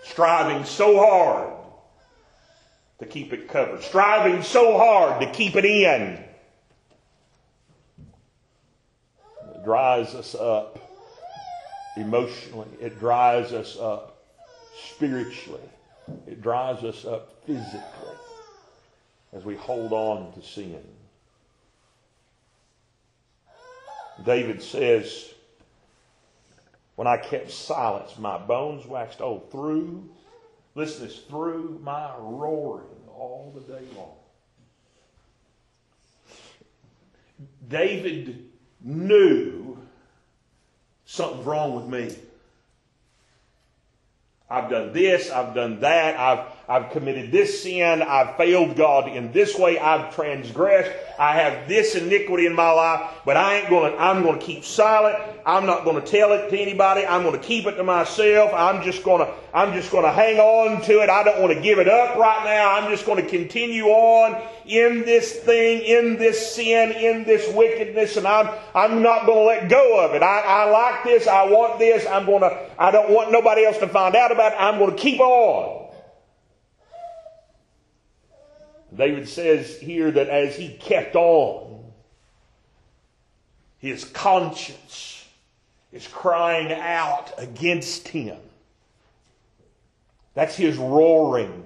Striving 0.03 0.64
so 0.64 0.98
hard 0.98 1.55
to 2.98 3.07
keep 3.07 3.33
it 3.33 3.48
covered, 3.48 3.83
striving 3.83 4.42
so 4.42 4.77
hard 4.77 5.22
to 5.22 5.31
keep 5.33 5.57
it 5.57 5.64
in. 5.64 6.18
It 9.54 9.54
dries 9.64 10.14
us 10.14 10.35
up 10.35 10.79
emotionally, 11.96 12.68
it 12.81 12.98
dries 12.98 13.53
us 13.53 13.79
up 13.79 14.24
spiritually, 14.90 15.61
it 16.27 16.42
dries 16.42 16.83
us 16.85 17.05
up 17.05 17.44
physically 17.46 17.81
as 19.33 19.44
we 19.44 19.57
hold 19.57 19.92
on 19.92 20.33
to 20.33 20.42
sin. 20.42 20.83
David 24.24 24.62
says, 24.62 25.35
When 26.94 27.09
I 27.09 27.16
kept 27.16 27.50
silence, 27.50 28.16
my 28.18 28.38
bones 28.38 28.87
waxed 28.87 29.20
old 29.20 29.50
through, 29.50 30.09
listen 30.74 31.07
this, 31.07 31.18
through 31.18 31.81
my 31.83 32.12
roaring 32.18 32.87
all 33.09 33.53
the 33.55 33.61
day 33.61 33.85
long. 33.96 34.14
David 37.68 38.50
knew 38.85 39.79
something's 41.07 41.47
wrong 41.47 41.75
with 41.75 41.87
me. 41.87 42.16
I've 44.49 44.70
done 44.70 44.92
this, 44.92 45.31
I've 45.31 45.55
done 45.55 45.81
that, 45.81 46.18
I've, 46.18 46.54
I've 46.68 46.90
committed 46.90 47.31
this 47.31 47.62
sin, 47.62 48.03
I've 48.03 48.37
failed 48.37 48.77
God 48.77 49.09
in 49.09 49.33
this 49.33 49.57
way, 49.59 49.79
I've 49.79 50.14
transgressed, 50.14 50.90
I 51.18 51.35
have 51.35 51.68
this 51.68 51.94
iniquity 51.94 52.46
in 52.46 52.55
my 52.55 52.70
life, 52.70 53.11
but 53.24 53.37
I 53.37 53.59
ain't 53.59 53.70
gonna, 53.70 53.94
I'm 53.96 54.22
gonna 54.22 54.38
keep 54.38 54.64
silent. 54.64 55.16
I'm 55.46 55.66
not 55.66 55.85
gonna 55.85 56.00
tell 56.00 56.33
it 56.33 56.48
to 56.50 56.59
anybody. 56.59 57.07
I'm 57.07 57.22
gonna 57.22 57.38
keep 57.38 57.66
it 57.66 57.77
to 57.77 57.85
myself. 57.85 58.50
I'm 58.55 58.83
just 58.83 59.05
gonna, 59.05 59.31
I'm 59.53 59.72
just 59.74 59.92
gonna 59.92 60.12
hang 60.12 60.38
on 60.38 60.83
to 60.83 61.03
it. 61.03 61.11
I 61.11 61.22
don't 61.22 61.40
want 61.40 61.53
to 61.55 61.61
give 61.61 61.79
it 61.79 61.88
up 61.88 62.16
right 62.16 62.44
now. 62.44 62.72
I'm 62.77 62.90
just 62.90 63.07
gonna 63.07 63.22
continue 63.22 63.85
on 63.87 64.42
in 64.66 65.03
this 65.03 65.33
thing, 65.40 65.83
in 65.83 66.16
this 66.16 66.55
sin, 66.55 66.92
in 66.92 67.24
this 67.24 67.53
wickedness, 67.55 68.16
and 68.16 68.27
I'm, 68.27 68.48
I'm 68.74 69.03
not 69.03 69.27
gonna 69.27 69.40
let 69.40 69.68
go 69.68 70.05
of 70.05 70.14
it. 70.14 70.22
I, 70.22 70.40
I 70.40 70.70
like 70.70 71.05
this. 71.05 71.27
I 71.27 71.44
want 71.44 71.79
this. 71.79 72.07
I'm 72.07 72.27
gonna, 72.27 72.59
I 72.79 72.90
don't 72.90 73.11
want 73.11 73.31
nobody 73.31 73.64
else 73.64 73.79
to 73.79 73.88
find 73.88 74.16
out 74.16 74.33
about 74.33 74.53
it. 74.53 74.57
I'm 74.59 74.79
gonna 74.79 74.96
keep 74.96 75.20
on. 75.20 75.84
David 78.96 79.28
says 79.28 79.78
here 79.80 80.11
that 80.11 80.28
as 80.28 80.57
he 80.57 80.74
kept 80.74 81.16
on, 81.16 81.83
his 83.78 84.04
conscience 84.04 85.26
is 85.92 86.07
crying 86.07 86.72
out 86.72 87.33
against 87.38 88.09
him. 88.09 88.38
That's 90.35 90.57
his 90.57 90.76
roaring. 90.76 91.64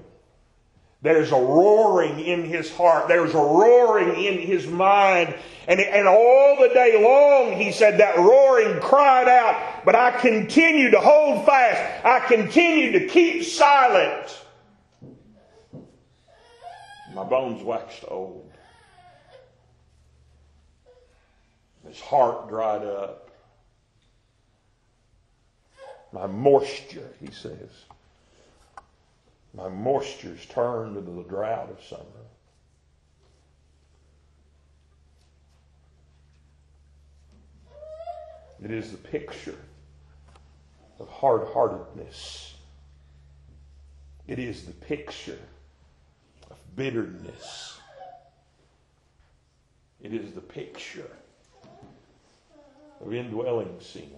There's 1.00 1.30
a 1.30 1.36
roaring 1.36 2.18
in 2.18 2.44
his 2.44 2.74
heart. 2.74 3.06
There's 3.06 3.32
a 3.32 3.38
roaring 3.38 4.22
in 4.24 4.38
his 4.38 4.66
mind. 4.66 5.34
And, 5.68 5.80
and 5.80 6.08
all 6.08 6.56
the 6.60 6.68
day 6.74 7.02
long, 7.02 7.58
he 7.58 7.70
said, 7.70 7.98
that 8.00 8.16
roaring 8.16 8.80
cried 8.80 9.28
out, 9.28 9.84
but 9.84 9.94
I 9.94 10.10
continue 10.18 10.90
to 10.90 10.98
hold 10.98 11.46
fast. 11.46 12.04
I 12.04 12.20
continue 12.26 12.98
to 12.98 13.06
keep 13.06 13.44
silent. 13.44 14.44
My 17.18 17.24
bones 17.24 17.64
waxed 17.64 18.04
old. 18.06 18.48
His 21.84 22.00
heart 22.00 22.48
dried 22.48 22.84
up. 22.84 23.32
My 26.12 26.28
moisture, 26.28 27.10
he 27.18 27.32
says, 27.32 27.70
my 29.52 29.68
moisture's 29.68 30.46
turned 30.46 30.96
into 30.96 31.10
the 31.10 31.24
drought 31.24 31.70
of 31.70 31.82
summer. 31.82 32.04
It 38.62 38.70
is 38.70 38.92
the 38.92 38.98
picture 38.98 39.58
of 41.00 41.08
hard 41.08 41.48
heartedness. 41.48 42.54
It 44.28 44.38
is 44.38 44.66
the 44.66 44.72
picture 44.72 45.40
bitterness. 46.78 47.80
It 50.00 50.14
is 50.14 50.32
the 50.32 50.40
picture 50.40 51.10
of 53.04 53.12
indwelling 53.12 53.76
sin. 53.80 54.08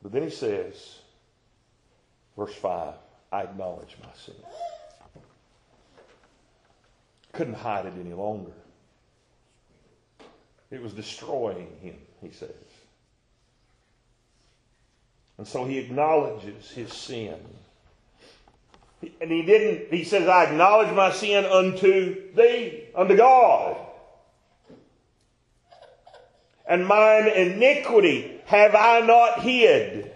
But 0.00 0.12
then 0.12 0.22
he 0.22 0.30
says, 0.30 1.00
verse 2.36 2.54
5, 2.54 2.94
I 3.32 3.42
acknowledge 3.42 3.96
my 4.00 4.08
sin. 4.14 4.36
Couldn't 7.32 7.54
hide 7.54 7.86
it 7.86 7.94
any 7.98 8.14
longer. 8.14 8.52
It 10.70 10.80
was 10.80 10.92
destroying 10.92 11.76
him, 11.82 11.96
he 12.22 12.30
says. 12.30 12.50
And 15.38 15.46
so 15.46 15.64
he 15.64 15.78
acknowledges 15.78 16.70
his 16.70 16.92
sin. 16.92 17.36
And 19.20 19.30
he 19.30 19.42
didn't, 19.42 19.92
he 19.92 20.04
says, 20.04 20.26
I 20.28 20.44
acknowledge 20.44 20.94
my 20.94 21.12
sin 21.12 21.44
unto 21.44 22.32
thee, 22.34 22.84
unto 22.94 23.16
God. 23.16 23.76
And 26.68 26.86
mine 26.86 27.28
iniquity 27.28 28.40
have 28.46 28.74
I 28.74 29.00
not 29.00 29.40
hid. 29.40 30.12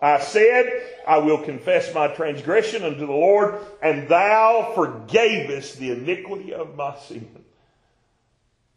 I 0.00 0.20
said, 0.20 0.82
I 1.06 1.18
will 1.18 1.38
confess 1.38 1.92
my 1.92 2.08
transgression 2.08 2.84
unto 2.84 3.04
the 3.04 3.12
Lord, 3.12 3.56
and 3.82 4.08
thou 4.08 4.72
forgavest 4.76 5.76
the 5.76 5.90
iniquity 5.90 6.54
of 6.54 6.76
my 6.76 6.96
sin. 6.96 7.28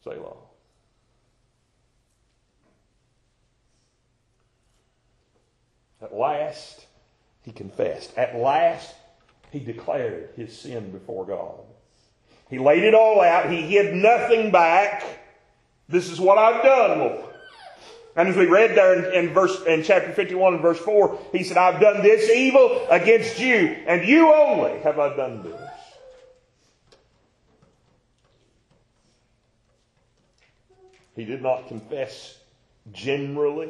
Say, 0.03 0.15
Selah. 0.15 0.33
At 6.01 6.15
last, 6.15 6.85
he 7.43 7.51
confessed. 7.51 8.17
At 8.17 8.35
last, 8.35 8.95
he 9.51 9.59
declared 9.59 10.29
his 10.35 10.57
sin 10.57 10.91
before 10.91 11.25
God. 11.25 11.59
He 12.49 12.59
laid 12.59 12.83
it 12.83 12.93
all 12.93 13.21
out. 13.21 13.49
He 13.49 13.61
hid 13.61 13.95
nothing 13.95 14.51
back. 14.51 15.03
This 15.87 16.09
is 16.09 16.19
what 16.19 16.37
I've 16.37 16.63
done, 16.63 16.99
Lord. 16.99 17.25
And 18.15 18.27
as 18.27 18.35
we 18.35 18.45
read 18.45 18.75
there 18.75 18.93
in, 18.93 19.27
in, 19.27 19.33
verse 19.33 19.61
in 19.63 19.83
chapter 19.83 20.11
51 20.11 20.55
and 20.55 20.61
verse 20.61 20.79
4, 20.79 21.17
he 21.31 21.43
said, 21.43 21.57
I've 21.57 21.79
done 21.79 22.01
this 22.01 22.29
evil 22.29 22.85
against 22.89 23.39
you, 23.39 23.77
and 23.87 24.05
you 24.05 24.33
only 24.33 24.79
have 24.81 24.99
I 24.99 25.15
done 25.15 25.43
this. 25.43 25.61
He 31.15 31.25
did 31.25 31.41
not 31.41 31.67
confess 31.67 32.37
generally. 32.91 33.69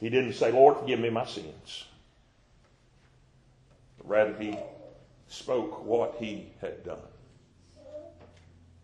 He 0.00 0.08
didn't 0.08 0.34
say, 0.34 0.52
Lord, 0.52 0.78
forgive 0.78 1.00
me 1.00 1.10
my 1.10 1.26
sins. 1.26 1.84
Rather, 4.04 4.34
he 4.34 4.56
spoke 5.28 5.84
what 5.84 6.16
he 6.18 6.46
had 6.60 6.84
done. 6.84 6.98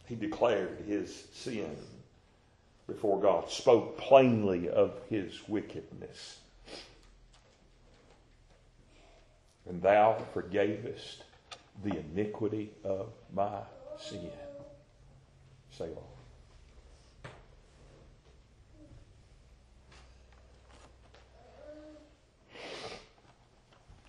He 0.06 0.16
declared 0.16 0.84
his 0.86 1.24
sin 1.32 1.76
before 2.86 3.20
God, 3.20 3.48
spoke 3.48 3.96
plainly 3.96 4.68
of 4.68 4.92
his 5.08 5.48
wickedness. 5.48 6.38
And 9.66 9.80
thou 9.80 10.18
forgavest 10.34 11.22
the 11.82 11.98
iniquity 11.98 12.70
of 12.84 13.08
my 13.32 13.60
sin. 13.98 14.30
Selah. 15.70 15.96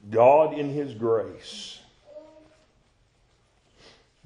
God, 0.09 0.57
in 0.57 0.69
His 0.69 0.93
grace, 0.93 1.79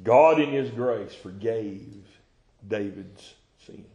God 0.04 0.40
in 0.40 0.52
His 0.52 0.70
grace 0.72 1.14
forgave 1.14 2.06
David's 2.68 3.34
sin. 3.66 3.86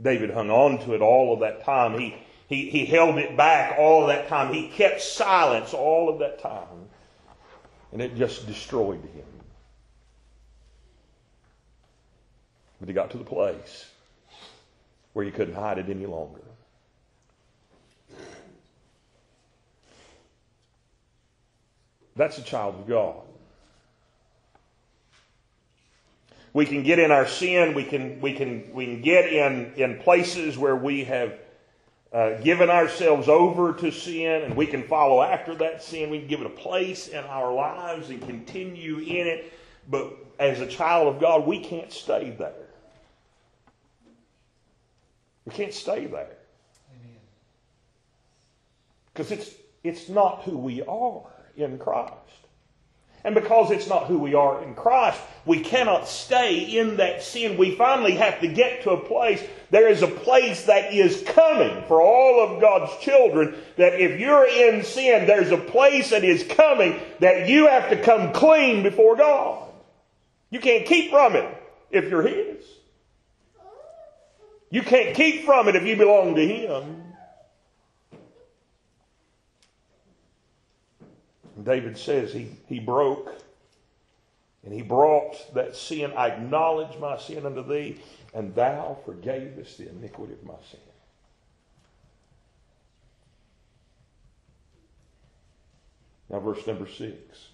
David 0.00 0.30
hung 0.30 0.50
on 0.50 0.78
to 0.84 0.94
it 0.94 1.00
all 1.00 1.32
of 1.32 1.40
that 1.40 1.64
time. 1.64 1.98
He, 1.98 2.16
he, 2.48 2.68
he 2.68 2.84
held 2.84 3.16
it 3.18 3.36
back 3.36 3.78
all 3.78 4.02
of 4.02 4.08
that 4.08 4.28
time. 4.28 4.52
He 4.52 4.68
kept 4.68 5.00
silence 5.00 5.72
all 5.72 6.08
of 6.08 6.18
that 6.18 6.40
time. 6.40 6.88
And 7.92 8.02
it 8.02 8.16
just 8.16 8.46
destroyed 8.46 9.00
him. 9.00 9.24
But 12.80 12.88
he 12.88 12.94
got 12.94 13.10
to 13.12 13.18
the 13.18 13.24
place 13.24 13.88
where 15.12 15.24
he 15.24 15.30
couldn't 15.30 15.54
hide 15.54 15.78
it 15.78 15.88
any 15.88 16.06
longer. 16.06 16.40
That's 22.16 22.38
a 22.38 22.42
child 22.42 22.76
of 22.76 22.86
God. 22.86 23.16
We 26.52 26.66
can 26.66 26.84
get 26.84 27.00
in 27.00 27.10
our 27.10 27.26
sin. 27.26 27.74
We 27.74 27.82
can, 27.82 28.20
we 28.20 28.32
can, 28.32 28.72
we 28.72 28.86
can 28.86 29.02
get 29.02 29.26
in, 29.26 29.72
in 29.74 29.98
places 29.98 30.56
where 30.56 30.76
we 30.76 31.04
have 31.04 31.34
uh, 32.12 32.34
given 32.42 32.70
ourselves 32.70 33.28
over 33.28 33.72
to 33.72 33.90
sin 33.90 34.42
and 34.42 34.56
we 34.56 34.66
can 34.66 34.84
follow 34.84 35.20
after 35.20 35.56
that 35.56 35.82
sin. 35.82 36.10
We 36.10 36.20
can 36.20 36.28
give 36.28 36.40
it 36.40 36.46
a 36.46 36.50
place 36.50 37.08
in 37.08 37.24
our 37.24 37.52
lives 37.52 38.08
and 38.08 38.22
continue 38.22 38.98
in 38.98 39.26
it. 39.26 39.52
But 39.90 40.14
as 40.38 40.60
a 40.60 40.66
child 40.68 41.12
of 41.12 41.20
God, 41.20 41.44
we 41.44 41.58
can't 41.58 41.92
stay 41.92 42.30
there. 42.30 42.52
We 45.44 45.52
can't 45.52 45.74
stay 45.74 46.06
there. 46.06 46.36
Because 49.12 49.32
it's, 49.32 49.50
it's 49.82 50.08
not 50.08 50.42
who 50.42 50.56
we 50.56 50.82
are 50.82 51.33
in 51.56 51.78
Christ. 51.78 52.12
And 53.24 53.34
because 53.34 53.70
it's 53.70 53.88
not 53.88 54.06
who 54.06 54.18
we 54.18 54.34
are 54.34 54.62
in 54.62 54.74
Christ, 54.74 55.18
we 55.46 55.60
cannot 55.60 56.06
stay 56.06 56.58
in 56.78 56.98
that 56.98 57.22
sin. 57.22 57.56
We 57.56 57.74
finally 57.74 58.16
have 58.16 58.40
to 58.40 58.48
get 58.48 58.82
to 58.82 58.90
a 58.90 59.00
place. 59.00 59.42
There 59.70 59.88
is 59.88 60.02
a 60.02 60.06
place 60.06 60.66
that 60.66 60.92
is 60.92 61.22
coming 61.22 61.84
for 61.88 62.02
all 62.02 62.44
of 62.44 62.60
God's 62.60 62.92
children 63.02 63.54
that 63.76 63.98
if 63.98 64.20
you're 64.20 64.46
in 64.46 64.84
sin, 64.84 65.26
there's 65.26 65.52
a 65.52 65.56
place 65.56 66.10
that 66.10 66.22
is 66.22 66.44
coming 66.44 67.00
that 67.20 67.48
you 67.48 67.66
have 67.66 67.88
to 67.88 68.02
come 68.02 68.34
clean 68.34 68.82
before 68.82 69.16
God. 69.16 69.70
You 70.50 70.60
can't 70.60 70.84
keep 70.86 71.10
from 71.10 71.34
it 71.34 71.48
if 71.90 72.10
you're 72.10 72.22
His. 72.22 72.62
You 74.70 74.82
can't 74.82 75.16
keep 75.16 75.46
from 75.46 75.68
it 75.68 75.76
if 75.76 75.84
you 75.84 75.96
belong 75.96 76.34
to 76.34 76.46
Him. 76.46 77.13
David 81.64 81.96
says 81.96 82.32
he, 82.32 82.50
he 82.66 82.78
broke 82.78 83.34
and 84.64 84.72
he 84.72 84.82
brought 84.82 85.54
that 85.54 85.76
sin. 85.76 86.12
I 86.16 86.28
acknowledge 86.28 86.98
my 86.98 87.18
sin 87.18 87.44
unto 87.44 87.66
thee, 87.66 88.00
and 88.32 88.54
thou 88.54 88.96
forgavest 89.04 89.76
the 89.76 89.90
iniquity 89.90 90.32
of 90.32 90.44
my 90.44 90.54
sin. 90.70 90.80
Now, 96.30 96.40
verse 96.40 96.66
number 96.66 96.88
six. 96.88 97.48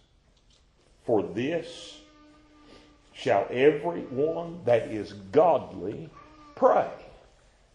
For 1.05 1.23
this 1.23 2.01
shall 3.13 3.47
every 3.51 4.03
one 4.03 4.61
that 4.65 4.89
is 4.89 5.13
godly 5.13 6.09
pray 6.55 6.89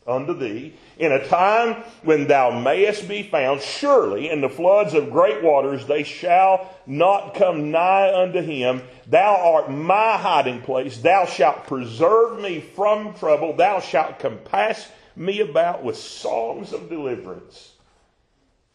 unto 0.07 0.33
thee 0.37 0.73
in 0.97 1.11
a 1.11 1.27
time 1.27 1.83
when 2.03 2.27
thou 2.27 2.51
mayest 2.51 3.07
be 3.07 3.23
found. 3.23 3.61
Surely 3.61 4.29
in 4.29 4.41
the 4.41 4.49
floods 4.49 4.93
of 4.93 5.11
great 5.11 5.43
waters 5.43 5.85
they 5.87 6.03
shall 6.03 6.69
not 6.85 7.33
come 7.33 7.71
nigh 7.71 8.13
unto 8.13 8.41
him. 8.41 8.81
Thou 9.07 9.35
art 9.35 9.71
my 9.71 10.17
hiding 10.17 10.61
place. 10.61 10.97
Thou 10.97 11.25
shalt 11.25 11.67
preserve 11.67 12.39
me 12.39 12.59
from 12.59 13.13
trouble. 13.15 13.53
Thou 13.53 13.79
shalt 13.79 14.19
compass 14.19 14.87
me 15.15 15.39
about 15.39 15.83
with 15.83 15.97
songs 15.97 16.73
of 16.73 16.89
deliverance. 16.89 17.73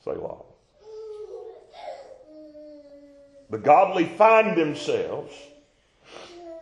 Selah. 0.05 0.38
The 3.51 3.59
godly 3.59 4.05
find 4.05 4.57
themselves 4.57 5.35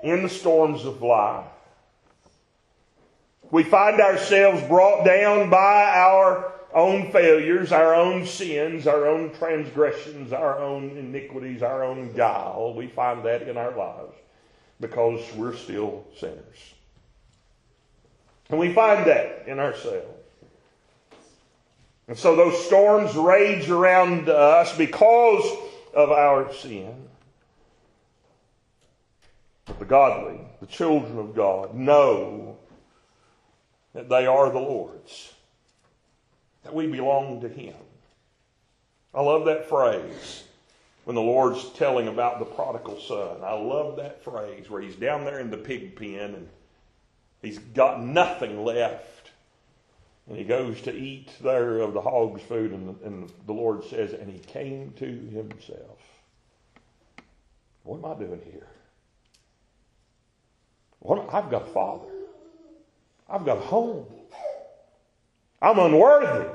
in 0.02 0.22
the 0.22 0.28
storms 0.28 0.84
of 0.84 1.02
life 1.02 1.44
we 3.50 3.62
find 3.62 4.00
ourselves 4.00 4.62
brought 4.64 5.04
down 5.04 5.50
by 5.50 5.90
our 5.94 6.52
own 6.74 7.10
failures, 7.10 7.72
our 7.72 7.94
own 7.94 8.26
sins, 8.26 8.86
our 8.86 9.06
own 9.06 9.32
transgressions, 9.34 10.32
our 10.32 10.58
own 10.58 10.96
iniquities, 10.96 11.62
our 11.62 11.82
own 11.82 12.12
guile. 12.12 12.74
We 12.76 12.88
find 12.88 13.24
that 13.24 13.42
in 13.42 13.56
our 13.56 13.74
lives 13.74 14.14
because 14.80 15.20
we're 15.34 15.56
still 15.56 16.04
sinners. 16.18 16.74
And 18.50 18.58
we 18.58 18.72
find 18.72 19.06
that 19.06 19.44
in 19.46 19.58
ourselves. 19.58 20.06
And 22.06 22.16
so 22.16 22.36
those 22.36 22.64
storms 22.66 23.14
rage 23.14 23.68
around 23.68 24.28
us 24.28 24.74
because 24.76 25.44
of 25.94 26.10
our 26.10 26.52
sin. 26.54 26.94
But 29.66 29.78
the 29.78 29.84
godly, 29.84 30.40
the 30.60 30.66
children 30.66 31.18
of 31.18 31.34
God, 31.34 31.74
know 31.74 32.56
that 33.94 34.08
they 34.08 34.26
are 34.26 34.50
the 34.50 34.58
Lord's, 34.58 35.32
that 36.64 36.74
we 36.74 36.86
belong 36.86 37.40
to 37.40 37.48
Him. 37.48 37.74
I 39.14 39.22
love 39.22 39.46
that 39.46 39.68
phrase 39.68 40.44
when 41.04 41.14
the 41.14 41.22
Lord's 41.22 41.70
telling 41.70 42.08
about 42.08 42.38
the 42.38 42.44
prodigal 42.44 43.00
son. 43.00 43.38
I 43.42 43.54
love 43.54 43.96
that 43.96 44.22
phrase 44.22 44.68
where 44.68 44.82
he's 44.82 44.94
down 44.94 45.24
there 45.24 45.40
in 45.40 45.50
the 45.50 45.56
pig 45.56 45.96
pen 45.96 46.34
and 46.34 46.48
he's 47.40 47.58
got 47.58 48.02
nothing 48.02 48.62
left. 48.62 49.30
And 50.28 50.36
he 50.36 50.44
goes 50.44 50.82
to 50.82 50.94
eat 50.94 51.30
there 51.40 51.78
of 51.78 51.94
the 51.94 52.02
hog's 52.02 52.42
food, 52.42 52.72
and, 52.72 52.94
and 53.02 53.32
the 53.46 53.54
Lord 53.54 53.82
says, 53.84 54.12
and 54.12 54.30
he 54.30 54.38
came 54.38 54.92
to 54.98 55.06
himself. 55.06 55.98
What 57.84 57.96
am 57.96 58.04
I 58.04 58.26
doing 58.26 58.42
here? 58.44 58.68
What, 60.98 61.32
I've 61.32 61.50
got 61.50 61.62
a 61.62 61.72
father. 61.72 62.17
I've 63.28 63.44
got 63.44 63.58
a 63.58 63.60
home. 63.60 64.06
I'm 65.60 65.78
unworthy. 65.78 66.48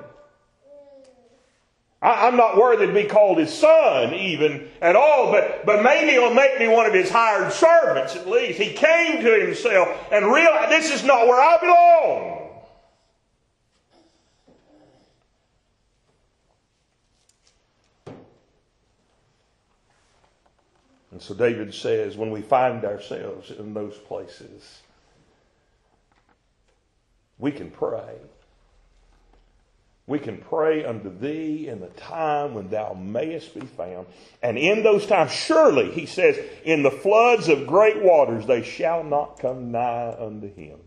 I, 2.01 2.27
am 2.27 2.35
not 2.35 2.57
worthy 2.57 2.87
to 2.87 2.93
be 2.93 3.05
called 3.05 3.37
his 3.37 3.53
son 3.53 4.13
even 4.13 4.69
at 4.81 4.97
all, 4.97 5.31
but, 5.31 5.65
but 5.65 5.83
maybe 5.83 6.11
he'll 6.11 6.33
make 6.33 6.59
me 6.59 6.67
one 6.67 6.85
of 6.85 6.93
his 6.93 7.09
hired 7.09 7.53
servants 7.53 8.17
at 8.17 8.27
least. 8.27 8.59
He 8.59 8.73
came 8.73 9.23
to 9.23 9.39
himself 9.39 9.87
and 10.11 10.25
realized 10.25 10.71
this 10.71 10.93
is 10.93 11.05
not 11.05 11.27
where 11.27 11.39
I 11.39 11.57
belong. 11.61 12.43
And 21.11 21.21
so 21.21 21.33
David 21.35 21.73
says, 21.73 22.17
when 22.17 22.31
we 22.31 22.41
find 22.41 22.83
ourselves 22.83 23.51
in 23.51 23.73
those 23.73 23.97
places, 23.97 24.81
we 27.43 27.51
can 27.51 27.69
pray. 27.69 28.15
We 30.07 30.17
can 30.17 30.37
pray 30.37 30.85
unto 30.85 31.09
thee 31.09 31.67
in 31.67 31.81
the 31.81 31.89
time 31.89 32.53
when 32.53 32.69
thou 32.69 32.93
mayest 32.93 33.53
be 33.53 33.65
found. 33.65 34.07
And 34.41 34.57
in 34.57 34.81
those 34.81 35.05
times, 35.05 35.33
surely, 35.33 35.91
he 35.91 36.05
says, 36.05 36.39
in 36.63 36.83
the 36.83 36.89
floods 36.89 37.49
of 37.49 37.67
great 37.67 38.01
waters, 38.01 38.45
they 38.45 38.63
shall 38.63 39.03
not 39.03 39.39
come 39.39 39.73
nigh 39.73 40.15
unto 40.17 40.53
him. 40.53 40.79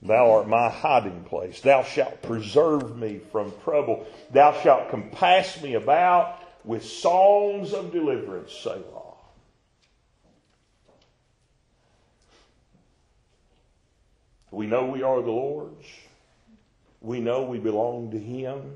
Thou 0.00 0.32
art 0.32 0.48
my 0.48 0.70
hiding 0.70 1.24
place. 1.24 1.60
Thou 1.60 1.82
shalt 1.82 2.22
preserve 2.22 2.96
me 2.96 3.20
from 3.30 3.52
trouble. 3.62 4.06
Thou 4.32 4.58
shalt 4.62 4.88
compass 4.88 5.62
me 5.62 5.74
about 5.74 6.38
with 6.64 6.82
songs 6.82 7.74
of 7.74 7.92
deliverance, 7.92 8.52
Selah. 8.54 8.99
We 14.50 14.66
know 14.66 14.86
we 14.86 15.02
are 15.02 15.22
the 15.22 15.30
Lord's. 15.30 15.86
We 17.00 17.20
know 17.20 17.44
we 17.44 17.58
belong 17.58 18.10
to 18.10 18.18
Him. 18.18 18.72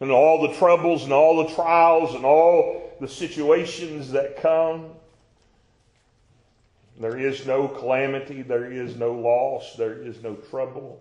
And 0.00 0.10
all 0.10 0.42
the 0.42 0.54
troubles 0.54 1.04
and 1.04 1.12
all 1.12 1.44
the 1.44 1.54
trials 1.54 2.14
and 2.14 2.24
all 2.24 2.96
the 3.00 3.08
situations 3.08 4.12
that 4.12 4.40
come, 4.40 4.90
there 7.00 7.16
is 7.16 7.46
no 7.46 7.68
calamity, 7.68 8.42
there 8.42 8.70
is 8.70 8.96
no 8.96 9.12
loss, 9.12 9.74
there 9.76 10.02
is 10.02 10.22
no 10.22 10.34
trouble, 10.34 11.00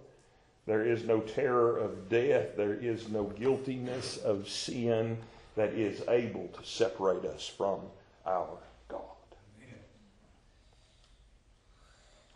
there 0.65 0.85
is 0.85 1.03
no 1.05 1.21
terror 1.21 1.77
of 1.77 2.09
death, 2.09 2.55
there 2.55 2.75
is 2.75 3.09
no 3.09 3.23
guiltiness 3.23 4.17
of 4.17 4.47
sin 4.47 5.17
that 5.55 5.73
is 5.73 6.03
able 6.07 6.47
to 6.49 6.63
separate 6.63 7.25
us 7.25 7.47
from 7.47 7.79
our 8.25 8.57
God. 8.87 9.01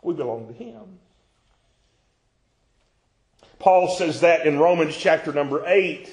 We 0.02 0.14
belong 0.14 0.48
to 0.48 0.54
Him. 0.54 0.98
Paul 3.62 3.86
says 3.88 4.22
that 4.22 4.44
in 4.44 4.58
Romans 4.58 4.96
chapter 4.96 5.32
number 5.32 5.62
8. 5.64 6.10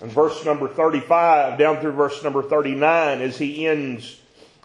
and 0.00 0.10
verse 0.10 0.44
number 0.44 0.66
35 0.66 1.56
down 1.58 1.80
through 1.80 1.92
verse 1.92 2.24
number 2.24 2.42
39 2.42 3.20
as 3.20 3.38
he 3.38 3.68
ends 3.68 4.20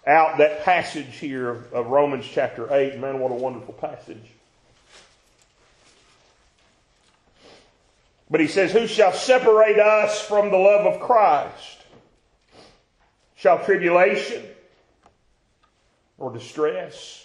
out 0.07 0.39
that 0.39 0.63
passage 0.63 1.15
here 1.17 1.49
of, 1.71 1.87
Romans 1.87 2.25
chapter 2.27 2.73
8. 2.73 2.97
Man, 2.97 3.19
what 3.19 3.31
a 3.31 3.35
wonderful 3.35 3.75
passage. 3.75 4.31
But 8.27 8.39
he 8.39 8.47
says, 8.47 8.71
Who 8.71 8.87
shall 8.87 9.13
separate 9.13 9.77
us 9.77 10.19
from 10.21 10.49
the 10.49 10.57
love 10.57 10.87
of 10.87 11.01
Christ? 11.01 11.83
Shall 13.35 13.63
tribulation 13.63 14.43
or 16.17 16.33
distress 16.33 17.24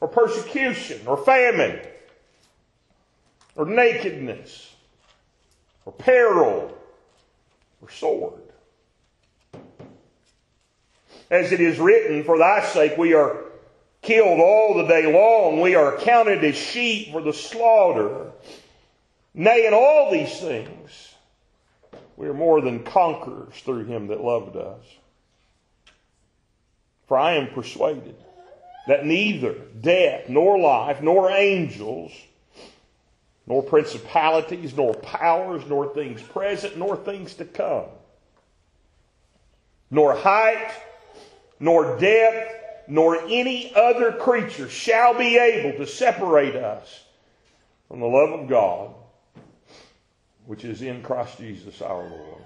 or 0.00 0.08
persecution 0.08 1.06
or 1.06 1.16
famine 1.16 1.80
or 3.54 3.66
nakedness 3.66 4.74
or 5.84 5.92
peril 5.92 6.76
or 7.82 7.90
sword? 7.90 8.42
As 11.30 11.52
it 11.52 11.60
is 11.60 11.78
written, 11.78 12.24
For 12.24 12.38
thy 12.38 12.64
sake 12.64 12.96
we 12.96 13.14
are 13.14 13.44
killed 14.02 14.40
all 14.40 14.74
the 14.74 14.86
day 14.86 15.12
long. 15.12 15.60
We 15.60 15.74
are 15.74 15.96
counted 15.98 16.44
as 16.44 16.56
sheep 16.56 17.12
for 17.12 17.20
the 17.20 17.32
slaughter. 17.32 18.30
Nay, 19.34 19.66
in 19.66 19.74
all 19.74 20.10
these 20.10 20.40
things, 20.40 21.14
we 22.16 22.28
are 22.28 22.34
more 22.34 22.60
than 22.60 22.84
conquerors 22.84 23.54
through 23.60 23.84
him 23.84 24.06
that 24.06 24.22
loved 24.22 24.56
us. 24.56 24.82
For 27.08 27.18
I 27.18 27.34
am 27.34 27.48
persuaded 27.48 28.16
that 28.86 29.04
neither 29.04 29.54
death, 29.80 30.28
nor 30.28 30.58
life, 30.58 31.02
nor 31.02 31.30
angels, 31.30 32.12
nor 33.46 33.62
principalities, 33.62 34.76
nor 34.76 34.94
powers, 34.94 35.62
nor 35.66 35.92
things 35.92 36.22
present, 36.22 36.76
nor 36.76 36.96
things 36.96 37.34
to 37.34 37.44
come, 37.44 37.86
nor 39.90 40.14
height, 40.14 40.70
nor 41.58 41.98
depth, 41.98 42.52
nor 42.88 43.20
any 43.24 43.74
other 43.74 44.12
creature 44.12 44.68
shall 44.68 45.16
be 45.16 45.36
able 45.36 45.76
to 45.78 45.86
separate 45.86 46.54
us 46.54 47.04
from 47.88 48.00
the 48.00 48.06
love 48.06 48.40
of 48.40 48.48
God 48.48 48.94
which 50.46 50.64
is 50.64 50.82
in 50.82 51.02
Christ 51.02 51.38
Jesus 51.38 51.82
our 51.82 52.08
Lord. 52.08 52.42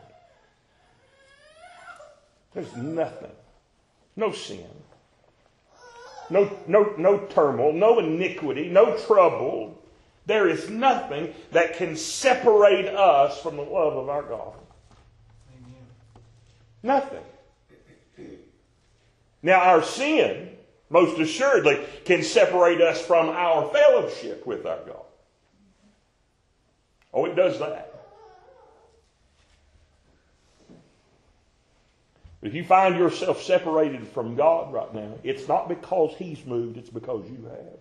There's 2.54 2.74
nothing, 2.76 3.30
no 4.16 4.32
sin, 4.32 4.66
no, 6.30 6.56
no, 6.66 6.94
no 6.96 7.18
turmoil, 7.26 7.72
no 7.72 7.98
iniquity, 7.98 8.68
no 8.68 8.96
trouble. 8.96 9.80
There 10.26 10.48
is 10.48 10.70
nothing 10.70 11.34
that 11.50 11.76
can 11.76 11.96
separate 11.96 12.86
us 12.86 13.40
from 13.40 13.56
the 13.56 13.62
love 13.62 13.96
of 13.96 14.08
our 14.08 14.22
God. 14.22 14.54
Amen. 15.56 15.74
Nothing. 16.82 17.22
Now, 19.42 19.60
our 19.60 19.82
sin, 19.82 20.50
most 20.90 21.18
assuredly, 21.18 21.80
can 22.04 22.22
separate 22.22 22.80
us 22.80 23.00
from 23.00 23.30
our 23.30 23.70
fellowship 23.70 24.46
with 24.46 24.66
our 24.66 24.80
God. 24.84 25.04
Oh, 27.12 27.24
it 27.24 27.34
does 27.34 27.58
that. 27.58 27.89
If 32.42 32.54
you 32.54 32.64
find 32.64 32.96
yourself 32.96 33.42
separated 33.42 34.08
from 34.08 34.34
God 34.34 34.72
right 34.72 34.94
now, 34.94 35.12
it's 35.22 35.46
not 35.46 35.68
because 35.68 36.14
He's 36.16 36.44
moved, 36.46 36.78
it's 36.78 36.88
because 36.88 37.28
you 37.28 37.44
have. 37.50 37.80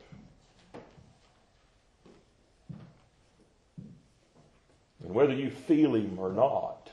And 5.03 5.13
whether 5.13 5.33
you 5.33 5.49
feel 5.49 5.95
Him 5.95 6.19
or 6.19 6.33
not, 6.33 6.89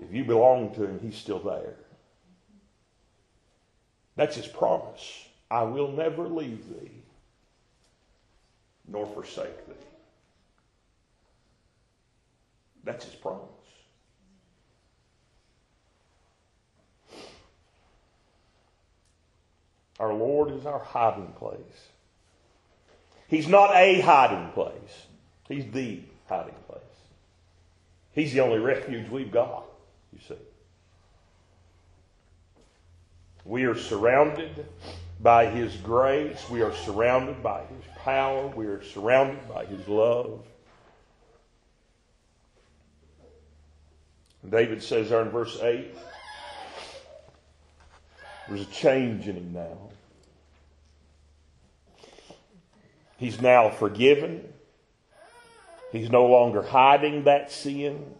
if 0.00 0.12
you 0.12 0.24
belong 0.24 0.72
to 0.76 0.84
Him, 0.84 1.00
He's 1.02 1.16
still 1.16 1.40
there. 1.40 1.74
That's 4.14 4.36
His 4.36 4.46
promise. 4.46 5.26
I 5.50 5.64
will 5.64 5.90
never 5.90 6.28
leave 6.28 6.68
thee 6.68 6.90
nor 8.86 9.06
forsake 9.06 9.66
thee. 9.66 9.72
That's 12.84 13.04
His 13.06 13.14
promise. 13.14 13.63
Our 20.00 20.12
Lord 20.12 20.50
is 20.50 20.66
our 20.66 20.80
hiding 20.80 21.32
place. 21.38 21.88
He's 23.28 23.48
not 23.48 23.74
a 23.74 24.00
hiding 24.00 24.50
place. 24.52 25.06
He's 25.48 25.70
the 25.70 26.00
hiding 26.28 26.54
place. 26.68 26.80
He's 28.12 28.32
the 28.32 28.40
only 28.40 28.58
refuge 28.58 29.08
we've 29.08 29.32
got, 29.32 29.64
you 30.12 30.20
see. 30.26 30.34
We 33.44 33.64
are 33.64 33.76
surrounded 33.76 34.66
by 35.20 35.46
His 35.46 35.76
grace. 35.76 36.48
We 36.48 36.62
are 36.62 36.74
surrounded 36.74 37.42
by 37.42 37.60
His 37.60 37.84
power. 37.96 38.46
We 38.48 38.66
are 38.66 38.82
surrounded 38.82 39.48
by 39.48 39.66
His 39.66 39.86
love. 39.88 40.40
David 44.48 44.82
says 44.82 45.08
there 45.08 45.22
in 45.22 45.30
verse 45.30 45.58
8, 45.60 45.94
there's 48.48 48.62
a 48.62 48.66
change 48.66 49.28
in 49.28 49.36
him 49.36 49.52
now. 49.52 49.78
He's 53.16 53.40
now 53.40 53.70
forgiven. 53.70 54.52
He's 55.92 56.10
no 56.10 56.26
longer 56.26 56.62
hiding 56.62 57.24
that 57.24 57.50
sin. 57.50 58.14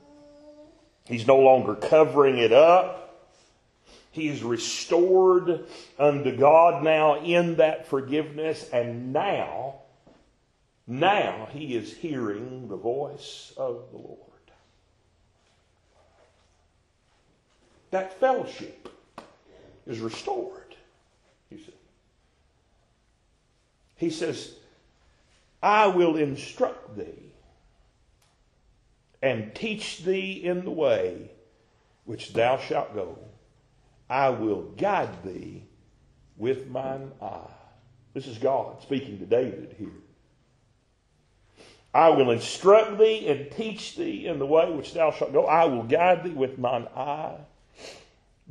He's 1.07 1.27
no 1.27 1.39
longer 1.39 1.75
covering 1.75 2.39
it 2.39 2.53
up. 2.53 3.01
He 4.13 4.29
is 4.29 4.43
restored 4.43 5.67
unto 5.99 6.37
God 6.37 6.85
now 6.85 7.21
in 7.21 7.57
that 7.57 7.89
forgiveness, 7.89 8.71
and 8.73 9.13
now, 9.13 9.81
now 10.87 11.49
he 11.51 11.75
is 11.75 11.93
hearing 11.93 12.69
the 12.69 12.77
voice 12.77 13.53
of 13.57 13.89
the 13.91 13.99
Lord. 13.99 14.21
That 17.91 18.19
fellowship 18.21 18.89
is 19.87 20.01
restored. 20.01 20.77
You 21.51 21.59
see. 21.59 21.75
He 23.97 24.11
says, 24.11 24.55
I 25.63 25.87
will 25.87 26.17
instruct 26.17 26.97
thee 26.97 27.33
and 29.23 29.55
teach 29.55 30.03
thee 30.05 30.33
in 30.45 30.65
the 30.65 30.71
way 30.71 31.31
which 32.05 32.33
thou 32.33 32.59
shalt 32.59 32.95
go. 32.95 33.19
I 34.09 34.31
will 34.31 34.63
guide 34.77 35.23
thee 35.25 35.65
with 36.37 36.69
mine 36.69 37.11
eye. 37.23 37.51
This 38.13 38.27
is 38.27 38.39
God 38.39 38.83
speaking 38.83 39.19
to 39.19 39.27
David 39.27 39.75
here. 39.79 39.89
I 41.95 42.11
will 42.11 42.31
instruct 42.33 42.99
thee 42.99 43.29
and 43.29 43.51
teach 43.53 43.97
thee 43.97 44.27
in 44.27 44.39
the 44.39 44.47
way 44.47 44.71
which 44.71 44.93
thou 44.93 45.13
shalt 45.13 45.33
go. 45.33 45.47
I 45.47 45.65
will 45.65 45.85
guide 45.85 46.25
thee 46.25 46.31
with 46.31 46.59
mine 46.59 46.89
eye. 46.97 47.37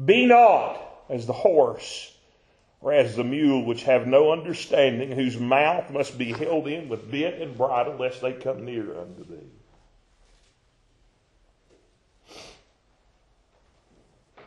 Be 0.04 0.26
not 0.26 0.93
as 1.10 1.26
the 1.26 1.34
horse 1.34 2.16
or 2.82 2.91
as 2.91 3.16
the 3.16 3.24
mule 3.24 3.64
which 3.64 3.84
have 3.84 4.08
no 4.08 4.32
understanding, 4.32 5.12
whose 5.12 5.38
mouth 5.38 5.89
must 5.89 6.18
be 6.18 6.34
held 6.34 6.68
in 6.68 6.89
with 6.89 7.10
bit 7.10 7.41
and 7.41 7.58
bridle, 7.58 7.95
lest 7.95 8.22
they 8.22 8.34
come 8.34 8.66
near 8.66 8.99
unto 8.99 9.24
thee. 9.24 9.49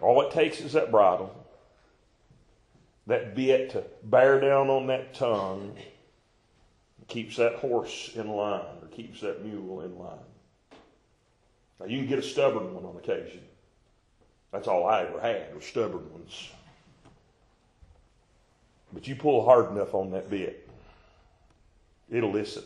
All 0.02 0.20
it 0.20 0.32
takes 0.32 0.60
is 0.60 0.74
that 0.74 0.90
bridle, 0.90 1.34
that 3.06 3.34
bit 3.34 3.70
to 3.70 3.84
bear 4.02 4.38
down 4.38 4.68
on 4.68 4.86
that 4.88 5.14
tongue, 5.14 5.74
keeps 7.08 7.36
that 7.36 7.54
horse 7.54 8.10
in 8.14 8.28
line 8.28 8.76
or 8.82 8.88
keeps 8.88 9.20
that 9.20 9.44
mule 9.44 9.80
in 9.80 9.96
line. 9.98 10.18
Now 11.80 11.86
you 11.86 11.98
can 11.98 12.08
get 12.08 12.18
a 12.18 12.22
stubborn 12.22 12.74
one 12.74 12.84
on 12.84 12.96
occasion. 12.96 13.40
That's 14.52 14.68
all 14.68 14.86
I 14.86 15.02
ever 15.02 15.20
had 15.20 15.54
was 15.54 15.64
stubborn 15.64 16.10
ones. 16.12 16.50
But 18.92 19.06
you 19.06 19.16
pull 19.16 19.44
hard 19.44 19.70
enough 19.70 19.94
on 19.94 20.12
that 20.12 20.30
bit, 20.30 20.68
it'll 22.10 22.32
listen. 22.32 22.62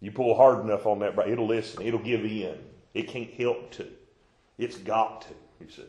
You 0.00 0.10
pull 0.10 0.34
hard 0.34 0.64
enough 0.64 0.86
on 0.86 0.98
that, 0.98 1.16
it'll 1.28 1.46
listen. 1.46 1.82
It'll 1.82 2.00
give 2.00 2.24
in. 2.24 2.58
It 2.92 3.08
can't 3.08 3.32
help 3.34 3.70
to. 3.72 3.86
It's 4.58 4.76
got 4.76 5.22
to, 5.22 5.64
he 5.64 5.70
said. 5.70 5.86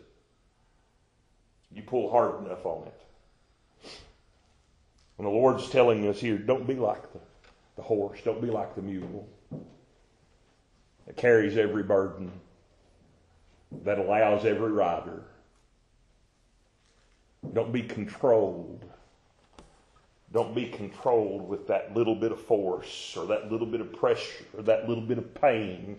You 1.72 1.82
pull 1.82 2.12
hard 2.12 2.46
enough 2.46 2.64
on 2.66 2.88
it. 2.88 3.02
And 5.18 5.26
the 5.28 5.32
Lord's 5.32 5.68
telling 5.70 6.08
us 6.08 6.20
here, 6.20 6.38
don't 6.38 6.68
be 6.68 6.76
like 6.76 7.12
the, 7.12 7.20
the 7.76 7.82
horse, 7.82 8.20
don't 8.24 8.42
be 8.42 8.50
like 8.50 8.76
the 8.76 8.82
mule 8.82 9.28
that 11.06 11.18
carries 11.18 11.58
every 11.58 11.84
burden 11.84 12.32
that 13.84 14.00
allows 14.00 14.46
every 14.46 14.72
rider. 14.72 15.24
Don't 17.54 17.72
be 17.72 17.84
controlled. 17.84 18.86
Don't 20.32 20.56
be 20.56 20.68
controlled 20.68 21.48
with 21.48 21.68
that 21.68 21.96
little 21.96 22.16
bit 22.16 22.32
of 22.32 22.42
force 22.42 23.16
or 23.18 23.26
that 23.28 23.52
little 23.52 23.68
bit 23.68 23.82
of 23.82 23.94
pressure 23.94 24.46
or 24.58 24.64
that 24.64 24.88
little 24.88 25.04
bit 25.04 25.18
of 25.18 25.34
pain 25.36 25.98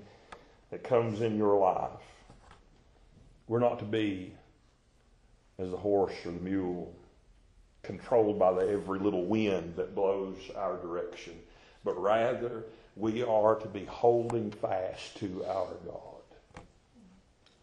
that 0.71 0.83
comes 0.83 1.21
in 1.21 1.37
your 1.37 1.59
life, 1.59 1.91
we're 3.47 3.61
not 3.61 3.79
to 3.79 3.85
be 3.85 4.33
as 5.59 5.71
the 5.71 5.77
horse 5.77 6.15
or 6.25 6.33
the 6.33 6.41
mule, 6.41 6.93
controlled 7.83 8.39
by 8.39 8.53
the 8.53 8.69
every 8.69 8.99
little 8.99 9.25
wind 9.25 9.77
that 9.77 9.95
blows 9.95 10.37
our 10.57 10.77
direction, 10.79 11.35
but 11.85 12.01
rather 12.01 12.65
we 12.97 13.23
are 13.23 13.55
to 13.57 13.69
be 13.69 13.85
holding 13.85 14.51
fast 14.51 15.17
to 15.19 15.45
our 15.45 15.75
God, 15.85 16.14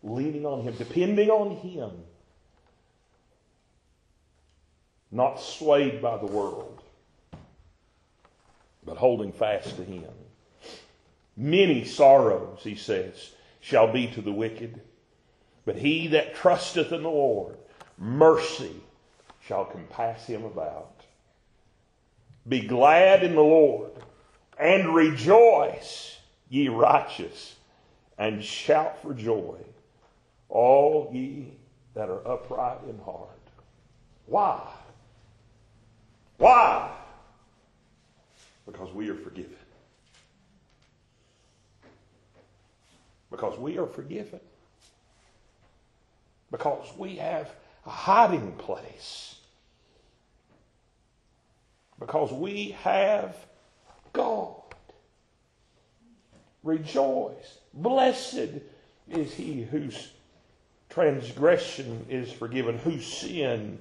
leaning 0.03 0.45
on 0.45 0.61
Him, 0.61 0.75
depending 0.77 1.29
on 1.29 1.57
Him, 1.57 1.91
not 5.11 5.39
swayed 5.39 6.01
by 6.01 6.17
the 6.17 6.25
world, 6.25 6.81
but 8.85 8.97
holding 8.97 9.31
fast 9.31 9.75
to 9.75 9.83
Him. 9.83 10.05
Many 11.37 11.85
sorrows, 11.85 12.59
he 12.63 12.75
says, 12.75 13.31
shall 13.61 13.91
be 13.91 14.07
to 14.07 14.21
the 14.21 14.31
wicked, 14.31 14.81
but 15.65 15.75
he 15.75 16.07
that 16.07 16.35
trusteth 16.35 16.91
in 16.91 17.03
the 17.03 17.09
Lord, 17.09 17.57
mercy 17.97 18.75
shall 19.45 19.65
compass 19.65 20.25
him 20.25 20.43
about. 20.43 21.01
Be 22.47 22.61
glad 22.61 23.23
in 23.23 23.35
the 23.35 23.41
Lord 23.41 23.91
and 24.59 24.95
rejoice, 24.95 26.17
ye 26.49 26.67
righteous, 26.67 27.55
and 28.17 28.43
shout 28.43 29.01
for 29.01 29.13
joy, 29.13 29.55
all 30.51 31.09
ye 31.13 31.47
that 31.95 32.09
are 32.09 32.27
upright 32.27 32.79
in 32.87 32.99
heart. 32.99 33.29
Why? 34.27 34.61
Why? 36.37 36.91
Because 38.65 38.93
we 38.93 39.09
are 39.09 39.15
forgiven. 39.15 39.55
Because 43.31 43.57
we 43.57 43.77
are 43.77 43.87
forgiven. 43.87 44.41
Because 46.51 46.87
we 46.97 47.15
have 47.15 47.49
a 47.85 47.89
hiding 47.89 48.51
place. 48.53 49.35
Because 51.97 52.31
we 52.31 52.75
have 52.83 53.35
God. 54.11 54.55
Rejoice. 56.63 57.59
Blessed 57.73 58.49
is 59.09 59.33
he 59.33 59.63
whose 59.63 60.09
transgression 60.91 62.05
is 62.09 62.31
forgiven, 62.31 62.77
whose 62.77 63.05
sin 63.05 63.79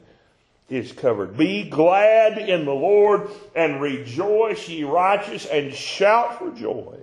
is 0.69 0.93
covered. 0.93 1.37
Be 1.37 1.69
glad 1.69 2.39
in 2.39 2.65
the 2.65 2.73
Lord 2.73 3.29
and 3.55 3.81
rejoice, 3.81 4.69
ye 4.69 4.85
righteous, 4.85 5.47
and 5.47 5.75
shout 5.75 6.39
for 6.39 6.51
joy, 6.53 6.97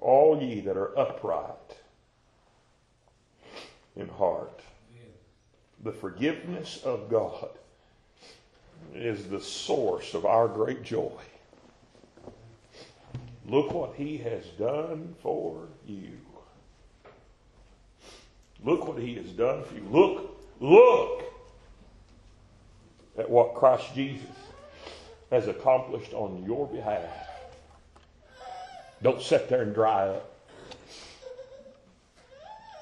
all 0.00 0.40
ye 0.40 0.60
that 0.60 0.76
are 0.76 0.96
upright 0.98 1.48
in 3.96 4.08
heart. 4.08 4.60
The 5.82 5.92
forgiveness 5.92 6.80
of 6.84 7.10
God 7.10 7.50
is 8.94 9.24
the 9.24 9.40
source 9.40 10.14
of 10.14 10.24
our 10.24 10.46
great 10.46 10.84
joy. 10.84 11.10
Look 13.46 13.72
what 13.72 13.96
He 13.96 14.18
has 14.18 14.46
done 14.58 15.16
for 15.20 15.66
you. 15.86 16.12
Look 18.64 18.86
what 18.86 18.98
He 18.98 19.14
has 19.16 19.30
done 19.30 19.64
for 19.64 19.74
you. 19.74 19.86
Look, 19.90 20.38
look 20.60 21.24
at 23.18 23.28
what 23.28 23.54
Christ 23.54 23.94
Jesus 23.94 24.26
has 25.30 25.48
accomplished 25.48 26.12
on 26.12 26.44
your 26.44 26.66
behalf. 26.68 27.10
Don't 29.02 29.20
sit 29.20 29.48
there 29.48 29.62
and 29.62 29.74
dry 29.74 30.08
up. 30.08 30.28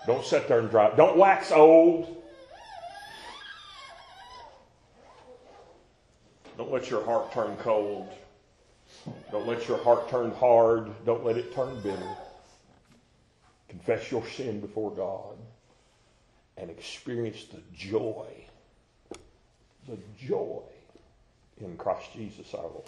Don't 0.06 0.24
sit 0.24 0.48
there 0.48 0.58
and 0.58 0.70
dry 0.70 0.86
up. 0.86 0.96
Don't 0.96 1.16
wax 1.16 1.50
old. 1.52 2.22
Don't 6.58 6.70
let 6.70 6.90
your 6.90 7.04
heart 7.04 7.32
turn 7.32 7.56
cold. 7.56 8.12
Don't 9.30 9.46
let 9.46 9.66
your 9.66 9.82
heart 9.82 10.10
turn 10.10 10.32
hard. 10.32 10.90
Don't 11.06 11.24
let 11.24 11.38
it 11.38 11.54
turn 11.54 11.80
bitter. 11.80 12.16
Confess 13.68 14.10
your 14.10 14.26
sin 14.26 14.60
before 14.60 14.90
God 14.90 15.38
and 16.60 16.70
experience 16.70 17.44
the 17.44 17.60
joy, 17.74 18.26
the 19.88 19.96
joy 20.18 20.62
in 21.60 21.76
Christ 21.76 22.12
Jesus 22.12 22.52
our 22.54 22.62
Lord. 22.62 22.84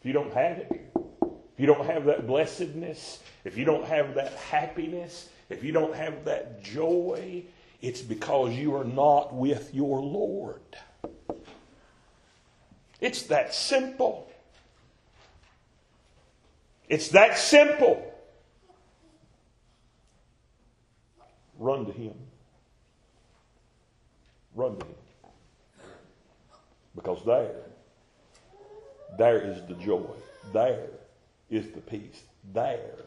If 0.00 0.06
you 0.06 0.12
don't 0.12 0.32
have 0.34 0.58
it, 0.58 0.92
if 0.94 1.58
you 1.58 1.66
don't 1.66 1.86
have 1.86 2.04
that 2.06 2.26
blessedness, 2.26 3.20
if 3.44 3.56
you 3.56 3.64
don't 3.64 3.84
have 3.86 4.14
that 4.14 4.34
happiness, 4.34 5.28
if 5.48 5.64
you 5.64 5.72
don't 5.72 5.94
have 5.94 6.24
that 6.26 6.62
joy, 6.62 7.44
it's 7.82 8.02
because 8.02 8.54
you 8.54 8.74
are 8.76 8.84
not 8.84 9.34
with 9.34 9.74
your 9.74 10.00
Lord. 10.00 10.60
It's 13.00 13.22
that 13.24 13.54
simple. 13.54 14.30
It's 16.88 17.08
that 17.08 17.38
simple. 17.38 18.09
Run 21.60 21.84
to 21.84 21.92
Him. 21.92 22.14
Run 24.54 24.78
to 24.78 24.86
Him. 24.86 24.94
Because 26.96 27.22
there, 27.24 27.54
there 29.18 29.38
is 29.38 29.64
the 29.68 29.74
joy. 29.74 30.10
There 30.54 30.88
is 31.50 31.70
the 31.70 31.82
peace. 31.82 32.22
There, 32.54 33.04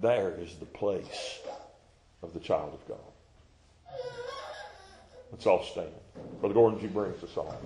there 0.00 0.34
is 0.38 0.54
the 0.56 0.66
place 0.66 1.40
of 2.22 2.34
the 2.34 2.40
child 2.40 2.74
of 2.74 2.86
God. 2.86 2.98
Let's 5.32 5.46
all 5.46 5.64
stand. 5.64 5.88
Brother 6.40 6.54
Gordon, 6.54 6.80
you 6.80 6.88
bring 6.88 7.12
us 7.12 7.22
a 7.22 7.28
song. 7.28 7.56